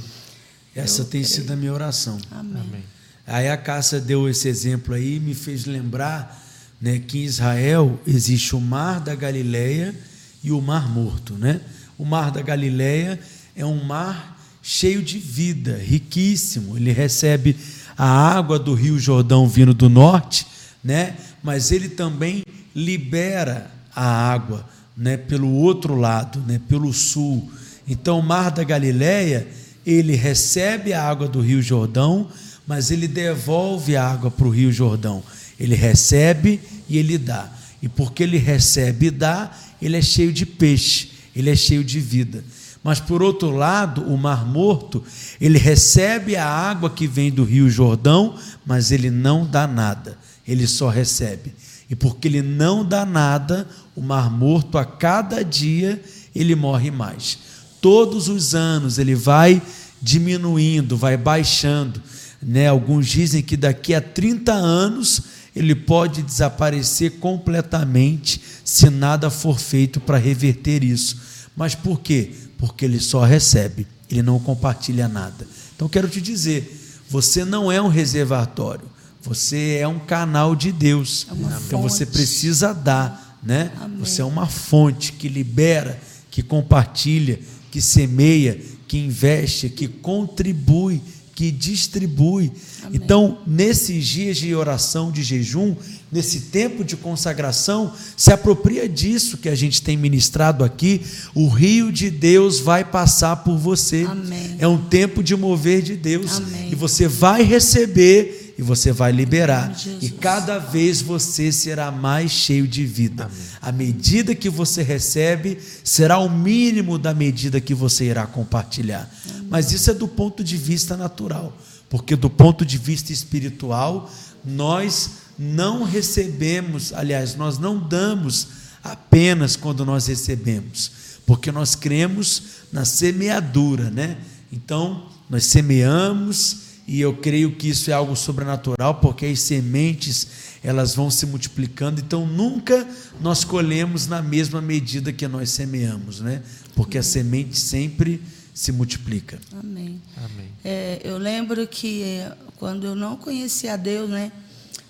Essa 0.75 1.03
Eu 1.03 1.07
tem 1.07 1.23
creio. 1.23 1.35
sido 1.35 1.53
a 1.53 1.57
minha 1.57 1.73
oração. 1.73 2.19
Amém. 2.31 2.63
Amém. 2.63 2.85
Aí 3.27 3.49
a 3.49 3.57
Cássia 3.57 4.01
deu 4.01 4.29
esse 4.29 4.49
exemplo 4.49 4.95
aí 4.95 5.17
e 5.17 5.21
me 5.21 5.35
fez 5.35 5.67
lembrar 5.67 6.43
né, 6.81 6.99
que 6.99 7.19
em 7.19 7.25
Israel 7.25 8.01
existe 8.07 8.57
o 8.57 8.61
mar 8.61 9.01
da 9.01 9.15
Galileia 9.15 9.95
e 10.43 10.51
o 10.51 10.61
mar 10.63 10.89
morto. 10.89 11.35
Né? 11.35 11.61
O 11.99 12.05
mar 12.05 12.31
da 12.31 12.41
Galileia 12.41 13.21
é 13.55 13.65
um 13.65 13.85
mar 13.85 14.39
cheio 14.63 15.03
de 15.03 15.19
vida, 15.19 15.77
riquíssimo. 15.77 16.77
Ele 16.77 16.93
recebe 16.93 17.57
a 17.97 18.07
água 18.07 18.59
do 18.59 18.75
Rio 18.75 18.99
Jordão 18.99 19.49
vindo 19.49 19.75
do 19.75 19.89
norte, 19.89 20.47
né? 20.83 21.17
Mas 21.49 21.73
ele 21.73 21.89
também 21.89 22.45
libera 22.77 23.71
a 23.97 24.05
água 24.05 24.69
né, 24.95 25.17
pelo 25.17 25.51
outro 25.51 25.95
lado, 25.95 26.45
né, 26.47 26.61
pelo 26.69 26.93
sul. 26.93 27.51
Então, 27.89 28.19
o 28.19 28.23
mar 28.23 28.51
da 28.51 28.63
Galileia, 28.63 29.49
ele 29.87 30.15
recebe 30.15 30.93
a 30.93 31.03
água 31.03 31.27
do 31.27 31.41
Rio 31.41 31.63
Jordão, 31.63 32.29
mas 32.67 32.91
ele 32.91 33.09
devolve 33.09 33.97
a 33.97 34.07
água 34.07 34.31
para 34.31 34.47
o 34.47 34.51
Rio 34.51 34.71
Jordão. 34.71 35.23
Ele 35.59 35.75
recebe 35.75 36.61
e 36.87 36.99
ele 36.99 37.17
dá. 37.17 37.51
E 37.81 37.89
porque 37.89 38.25
ele 38.25 38.37
recebe 38.37 39.07
e 39.07 39.11
dá, 39.11 39.51
ele 39.81 39.97
é 39.97 40.03
cheio 40.03 40.35
de 40.35 40.45
peixe, 40.45 41.13
ele 41.35 41.49
é 41.49 41.57
cheio 41.57 41.83
de 41.83 41.99
vida. 41.99 42.45
Mas 42.85 43.01
por 43.01 43.23
outro 43.23 43.53
lado, 43.53 44.03
o 44.03 44.19
Mar 44.19 44.45
Morto, 44.45 45.03
ele 45.41 45.57
recebe 45.57 46.37
a 46.37 46.47
água 46.47 46.91
que 46.91 47.07
vem 47.07 47.31
do 47.31 47.43
Rio 47.43 47.71
Jordão, 47.71 48.37
mas 48.67 48.93
ele 48.93 49.11
não 49.11 49.47
dá 49.47 49.67
nada, 49.67 50.19
ele 50.49 50.67
só 50.67 50.89
recebe. 50.89 51.55
E 51.91 51.95
porque 51.95 52.27
ele 52.27 52.43
não 52.43 52.85
dá 52.85 53.05
nada, 53.05 53.69
o 53.95 54.01
Mar 54.01 54.31
Morto 54.31 54.79
a 54.79 54.85
cada 54.85 55.45
dia 55.45 56.03
ele 56.35 56.55
morre 56.55 56.91
mais. 56.91 57.39
Todos 57.81 58.29
os 58.29 58.55
anos 58.55 58.99
ele 58.99 59.15
vai 59.15 59.63
diminuindo, 60.01 60.97
vai 60.97 61.17
baixando. 61.17 62.03
Né? 62.43 62.67
Alguns 62.67 63.07
dizem 63.07 63.43
que 63.43 63.57
daqui 63.57 63.95
a 63.95 64.01
30 64.01 64.53
anos 64.53 65.23
ele 65.55 65.75
pode 65.75 66.23
desaparecer 66.23 67.19
completamente 67.19 68.41
se 68.65 68.89
nada 68.91 69.31
for 69.31 69.59
feito 69.59 70.01
para 70.01 70.17
reverter 70.17 70.85
isso. 70.85 71.19
Mas 71.57 71.75
por 71.75 72.01
quê? 72.01 72.33
Porque 72.57 72.85
ele 72.85 73.01
só 73.01 73.25
recebe, 73.25 73.87
ele 74.11 74.23
não 74.23 74.39
compartilha 74.39 75.09
nada. 75.09 75.47
Então 75.75 75.89
quero 75.89 76.09
te 76.09 76.21
dizer, 76.21 77.03
você 77.09 77.45
não 77.45 77.73
é 77.73 77.81
um 77.81 77.89
reservatório, 77.89 78.85
você 79.23 79.79
é 79.81 79.89
um 79.89 79.99
canal 79.99 80.55
de 80.55 80.73
Deus. 80.73 81.27
É 81.31 81.35
então 81.67 81.83
você 81.83 82.05
fonte. 82.07 82.17
precisa 82.17 82.73
dar, 82.73 83.39
né? 83.43 83.73
Amém. 83.81 83.99
Você 83.99 84.23
é 84.23 84.25
uma 84.25 84.47
fonte 84.47 85.13
que 85.13 85.29
libera, 85.29 86.01
que 86.31 86.43
compartilha, 86.43 87.39
que 87.71 87.81
semeia, 87.81 88.61
que 88.87 88.99
investe, 88.99 89.69
que 89.69 89.89
contribui, 89.89 91.03
que 91.35 91.53
distribui. 91.53 92.51
Então, 92.93 93.39
nesses 93.47 94.05
dias 94.07 94.39
de 94.39 94.55
oração, 94.55 95.13
de 95.13 95.23
jejum, 95.23 95.77
nesse 96.11 96.41
tempo 96.41 96.83
de 96.83 96.97
consagração, 96.97 97.93
se 98.17 98.33
apropria 98.33 98.89
disso 98.89 99.37
que 99.37 99.49
a 99.49 99.55
gente 99.55 99.83
tem 99.83 99.97
ministrado 99.97 100.65
aqui. 100.65 101.03
O 101.35 101.49
rio 101.49 101.93
de 101.93 102.11
Deus 102.11 102.59
vai 102.59 102.85
passar 102.85 103.37
por 103.37 103.57
você. 103.57 104.05
Amém. 104.09 104.57
É 104.59 104.67
um 104.67 104.79
tempo 104.79 105.23
de 105.23 105.37
mover 105.37 105.83
de 105.83 105.95
Deus. 105.95 106.39
Amém. 106.39 106.73
E 106.73 106.75
você 106.75 107.07
vai 107.07 107.43
receber 107.43 108.48
e 108.59 108.63
você 108.63 108.91
vai 108.91 109.13
liberar. 109.13 109.73
E 110.01 110.11
cada 110.11 110.59
vez 110.59 111.01
você 111.01 111.53
será 111.53 111.93
mais 111.93 112.33
cheio 112.33 112.67
de 112.67 112.85
vida. 112.85 113.31
A 113.63 113.71
medida 113.71 114.35
que 114.35 114.51
você 114.51 114.83
recebe 114.83 115.59
será 115.85 116.19
o 116.19 116.29
mínimo 116.29 116.99
da 116.99 117.15
medida 117.15 117.61
que 117.61 117.73
você 117.73 118.07
irá 118.07 118.27
compartilhar. 118.27 119.09
Mas 119.49 119.71
isso 119.71 119.93
é 119.93 119.95
do 119.95 120.09
ponto 120.09 120.43
de 120.43 120.57
vista 120.57 120.97
natural, 120.97 121.57
porque 121.89 122.17
do 122.17 122.29
ponto 122.29 122.67
de 122.67 122.77
vista 122.77 123.13
espiritual, 123.13 124.11
nós 124.45 125.11
não 125.39 125.85
recebemos, 125.85 126.93
aliás, 126.93 127.37
nós 127.37 127.59
não 127.59 127.79
damos 127.79 128.49
apenas 128.83 129.55
quando 129.55 129.87
nós 129.87 130.09
recebemos, 130.09 130.91
porque 131.25 131.53
nós 131.53 131.77
cremos 131.77 132.43
na 132.73 132.85
semeadura, 132.85 133.89
né? 133.89 134.17
Então, 134.51 135.07
nós 135.31 135.45
semeamos 135.47 136.68
e 136.89 137.03
eu 137.03 137.15
creio 137.15 137.55
que 137.55 137.69
isso 137.69 137.91
é 137.91 137.93
algo 137.93 138.17
sobrenatural, 138.17 138.95
porque 138.95 139.27
as 139.27 139.41
sementes, 139.41 140.27
elas 140.65 140.95
vão 140.95 141.11
se 141.11 141.27
multiplicando, 141.27 142.01
então 142.01 142.27
nunca 142.27 142.89
nós 143.21 143.45
colhemos 143.45 144.07
na 144.07 144.23
mesma 144.23 144.63
medida 144.63 145.13
que 145.13 145.29
nós 145.29 145.51
semeamos, 145.51 146.21
né? 146.21 146.43
Porque 146.75 146.97
a 146.97 147.03
semente 147.03 147.59
sempre 147.59 148.23
se 148.55 148.73
multiplica. 148.73 149.39
Amém. 149.53 150.01
Amém. 150.17 150.49
É, 150.65 151.03
eu 151.05 151.19
lembro 151.19 151.67
que 151.69 152.03
é, 152.03 152.33
quando 152.57 152.87
eu 152.87 152.95
não 152.95 153.19
conhecia 153.19 153.75
a 153.75 153.77
Deus, 153.77 154.09
né? 154.09 154.33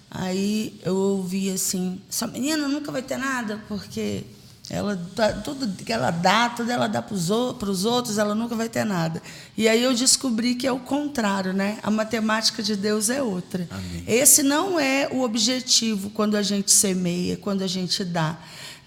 Aí 0.08 0.78
eu 0.84 0.94
ouvi 0.94 1.50
assim, 1.50 2.00
essa 2.08 2.28
menina 2.28 2.68
nunca 2.68 2.92
vai 2.92 3.02
ter 3.02 3.18
nada, 3.18 3.60
porque 3.66 4.22
ela 4.70 4.96
tudo 5.44 5.66
que 5.82 5.92
ela 5.92 6.10
dá, 6.10 6.50
tudo 6.50 6.70
ela 6.70 6.86
dá 6.86 7.00
para 7.00 7.14
os 7.14 7.30
outros, 7.30 8.18
ela 8.18 8.34
nunca 8.34 8.54
vai 8.54 8.68
ter 8.68 8.84
nada. 8.84 9.22
E 9.56 9.66
aí 9.68 9.82
eu 9.82 9.94
descobri 9.94 10.54
que 10.54 10.66
é 10.66 10.72
o 10.72 10.78
contrário, 10.78 11.52
né? 11.52 11.78
A 11.82 11.90
matemática 11.90 12.62
de 12.62 12.76
Deus 12.76 13.08
é 13.08 13.22
outra. 13.22 13.66
Esse 14.06 14.42
não 14.42 14.78
é 14.78 15.08
o 15.10 15.22
objetivo 15.22 16.10
quando 16.10 16.36
a 16.36 16.42
gente 16.42 16.70
semeia, 16.70 17.36
quando 17.36 17.62
a 17.62 17.66
gente 17.66 18.04
dá. 18.04 18.38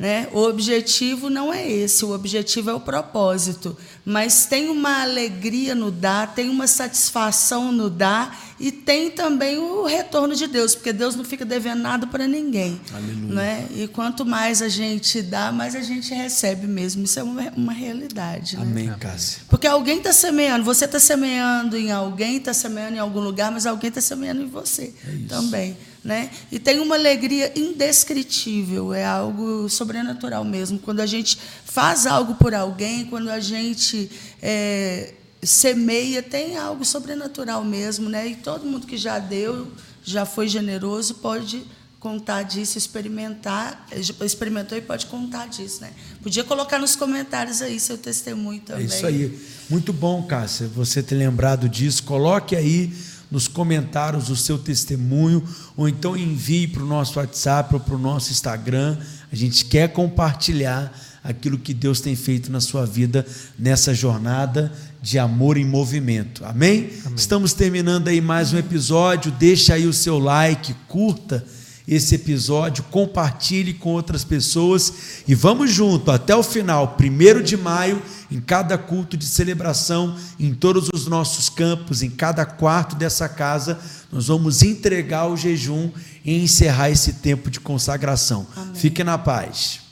Né? 0.02 0.28
O 0.32 0.40
objetivo 0.40 1.30
não 1.30 1.54
é 1.54 1.72
esse, 1.72 2.04
o 2.04 2.12
objetivo 2.12 2.72
é 2.72 2.74
o 2.74 2.80
propósito. 2.80 3.78
Mas 4.04 4.48
tem 4.48 4.68
uma 4.68 5.04
alegria 5.04 5.76
no 5.76 5.92
dar, 5.92 6.34
tem 6.34 6.50
uma 6.50 6.66
satisfação 6.66 7.72
no 7.72 7.88
dar 7.88 8.56
e 8.60 8.72
tem 8.72 9.12
também 9.12 9.60
o 9.60 9.86
retorno 9.86 10.36
de 10.36 10.48
Deus, 10.48 10.74
porque 10.74 10.92
Deus 10.92 11.16
não 11.16 11.24
fica 11.24 11.46
devendo 11.46 11.82
nada 11.82 12.08
para 12.08 12.28
ninguém. 12.28 12.82
Aleluia. 12.92 13.34
Né? 13.36 13.68
E 13.76 13.88
quanto 13.88 14.26
mais 14.26 14.64
a 14.64 14.70
gente 14.70 15.22
dá, 15.22 15.52
mais 15.52 15.76
a 15.76 15.82
gente 15.82 16.12
recebe 16.16 16.66
mesmo. 16.66 17.04
Isso 17.04 17.20
é 17.20 17.24
uma, 17.24 17.52
uma 17.56 17.72
realidade. 17.72 18.58
Né? 18.58 18.64
Amém, 18.64 18.94
Cássia. 19.00 19.44
Porque 19.48 19.68
alguém 19.68 20.00
está 20.00 20.12
semeando, 20.12 20.66
você 20.66 20.86
está 20.86 21.00
semeando 21.00 21.78
em 21.78 21.92
alguém, 21.92 22.38
está 22.38 22.56
semeando 22.56 22.96
em 22.96 23.00
algum 23.00 23.20
lugar, 23.20 23.52
mas 23.52 23.68
alguém 23.68 23.90
está 23.90 24.02
semeando 24.02 24.42
em 24.42 24.48
você 24.48 24.96
também. 25.30 25.78
Né? 26.04 26.32
E 26.52 26.58
tem 26.58 26.80
uma 26.80 26.96
alegria 26.96 27.52
indescritível, 27.56 28.92
é 28.92 29.06
algo 29.06 29.70
sobrenatural 29.70 30.44
mesmo. 30.44 30.80
Quando 30.80 31.00
a 31.00 31.06
gente 31.06 31.38
faz 31.64 32.08
algo 32.08 32.36
por 32.36 32.56
alguém, 32.56 33.06
quando 33.06 33.30
a 33.30 33.40
gente 33.40 34.10
é, 34.42 35.14
semeia, 35.44 36.24
tem 36.24 36.58
algo 36.58 36.84
sobrenatural 36.84 37.64
mesmo. 37.64 38.10
Né? 38.10 38.30
E 38.30 38.36
todo 38.36 38.66
mundo 38.66 38.88
que 38.88 38.98
já 38.98 39.20
deu, 39.20 39.72
já 40.04 40.26
foi 40.26 40.48
generoso, 40.48 41.16
pode 41.16 41.64
contar 42.02 42.42
disso, 42.42 42.80
experimentar, 42.80 43.86
experimentou 44.26 44.76
e 44.76 44.82
pode 44.82 45.06
contar 45.06 45.48
disso, 45.48 45.82
né? 45.82 45.92
Podia 46.24 46.44
colocar 46.44 46.80
nos 46.80 46.96
comentários 46.96 47.62
aí 47.62 47.80
seu 47.80 47.96
testemunho 47.96 48.60
É 48.66 48.66
também. 48.66 48.86
isso 48.88 49.06
aí. 49.06 49.40
Muito 49.70 49.94
bom, 49.94 50.24
Cássia, 50.24 50.68
você 50.68 51.04
ter 51.04 51.14
lembrado 51.14 51.70
disso. 51.70 52.02
Coloque 52.04 52.56
aí 52.56 52.92
nos 53.32 53.48
comentários 53.48 54.30
o 54.30 54.36
seu 54.36 54.58
testemunho, 54.58 55.42
ou 55.78 55.88
então 55.88 56.18
envie 56.18 56.68
para 56.68 56.84
o 56.84 56.86
nosso 56.86 57.18
WhatsApp 57.18 57.74
ou 57.74 57.80
para 57.80 57.96
o 57.96 57.98
nosso 57.98 58.32
Instagram. 58.32 58.98
A 59.32 59.36
gente 59.36 59.66
quer 59.66 59.88
compartilhar 59.94 60.94
aquilo 61.24 61.58
que 61.58 61.74
Deus 61.74 62.02
tem 62.02 62.16
feito 62.16 62.52
na 62.52 62.60
sua 62.60 62.86
vida 62.86 63.26
nessa 63.58 63.94
jornada 63.94 64.72
de 65.02 65.18
amor 65.18 65.56
em 65.56 65.66
movimento. 65.66 66.44
Amém? 66.44 66.90
Estamos 67.16 67.54
terminando 67.54 68.10
aí 68.10 68.20
mais 68.20 68.52
um 68.52 68.58
episódio. 68.58 69.32
Deixa 69.32 69.76
aí 69.76 69.88
o 69.88 69.94
seu 69.94 70.20
like, 70.20 70.76
curta 70.88 71.46
esse 71.88 72.16
episódio, 72.16 72.84
compartilhe 72.86 73.74
com 73.74 73.90
outras 73.90 74.24
pessoas 74.24 74.94
e 75.28 75.36
vamos 75.36 75.72
junto 75.72 76.12
até 76.12 76.36
o 76.36 76.44
final, 76.44 76.98
1 77.00 77.44
de 77.44 77.58
maio, 77.58 78.02
em 78.32 78.40
cada 78.40 78.78
culto 78.78 79.18
de 79.18 79.26
celebração, 79.26 80.16
em 80.40 80.54
todos 80.54 80.90
os 80.94 81.08
nossos 81.08 81.50
campos, 81.50 82.02
em 82.02 82.10
cada 82.10 82.46
quarto 82.46 82.96
dessa 82.96 83.28
casa, 83.28 83.80
nós 84.12 84.28
vamos 84.28 84.62
entregar 84.64 85.28
o 85.28 85.38
jejum 85.38 85.92
e 86.24 86.42
encerrar 86.44 86.90
esse 86.90 87.14
tempo 87.14 87.50
de 87.50 87.60
consagração. 87.60 88.48
Amém. 88.56 88.76
Fique 88.76 89.04
na 89.04 89.18
paz. 89.18 89.91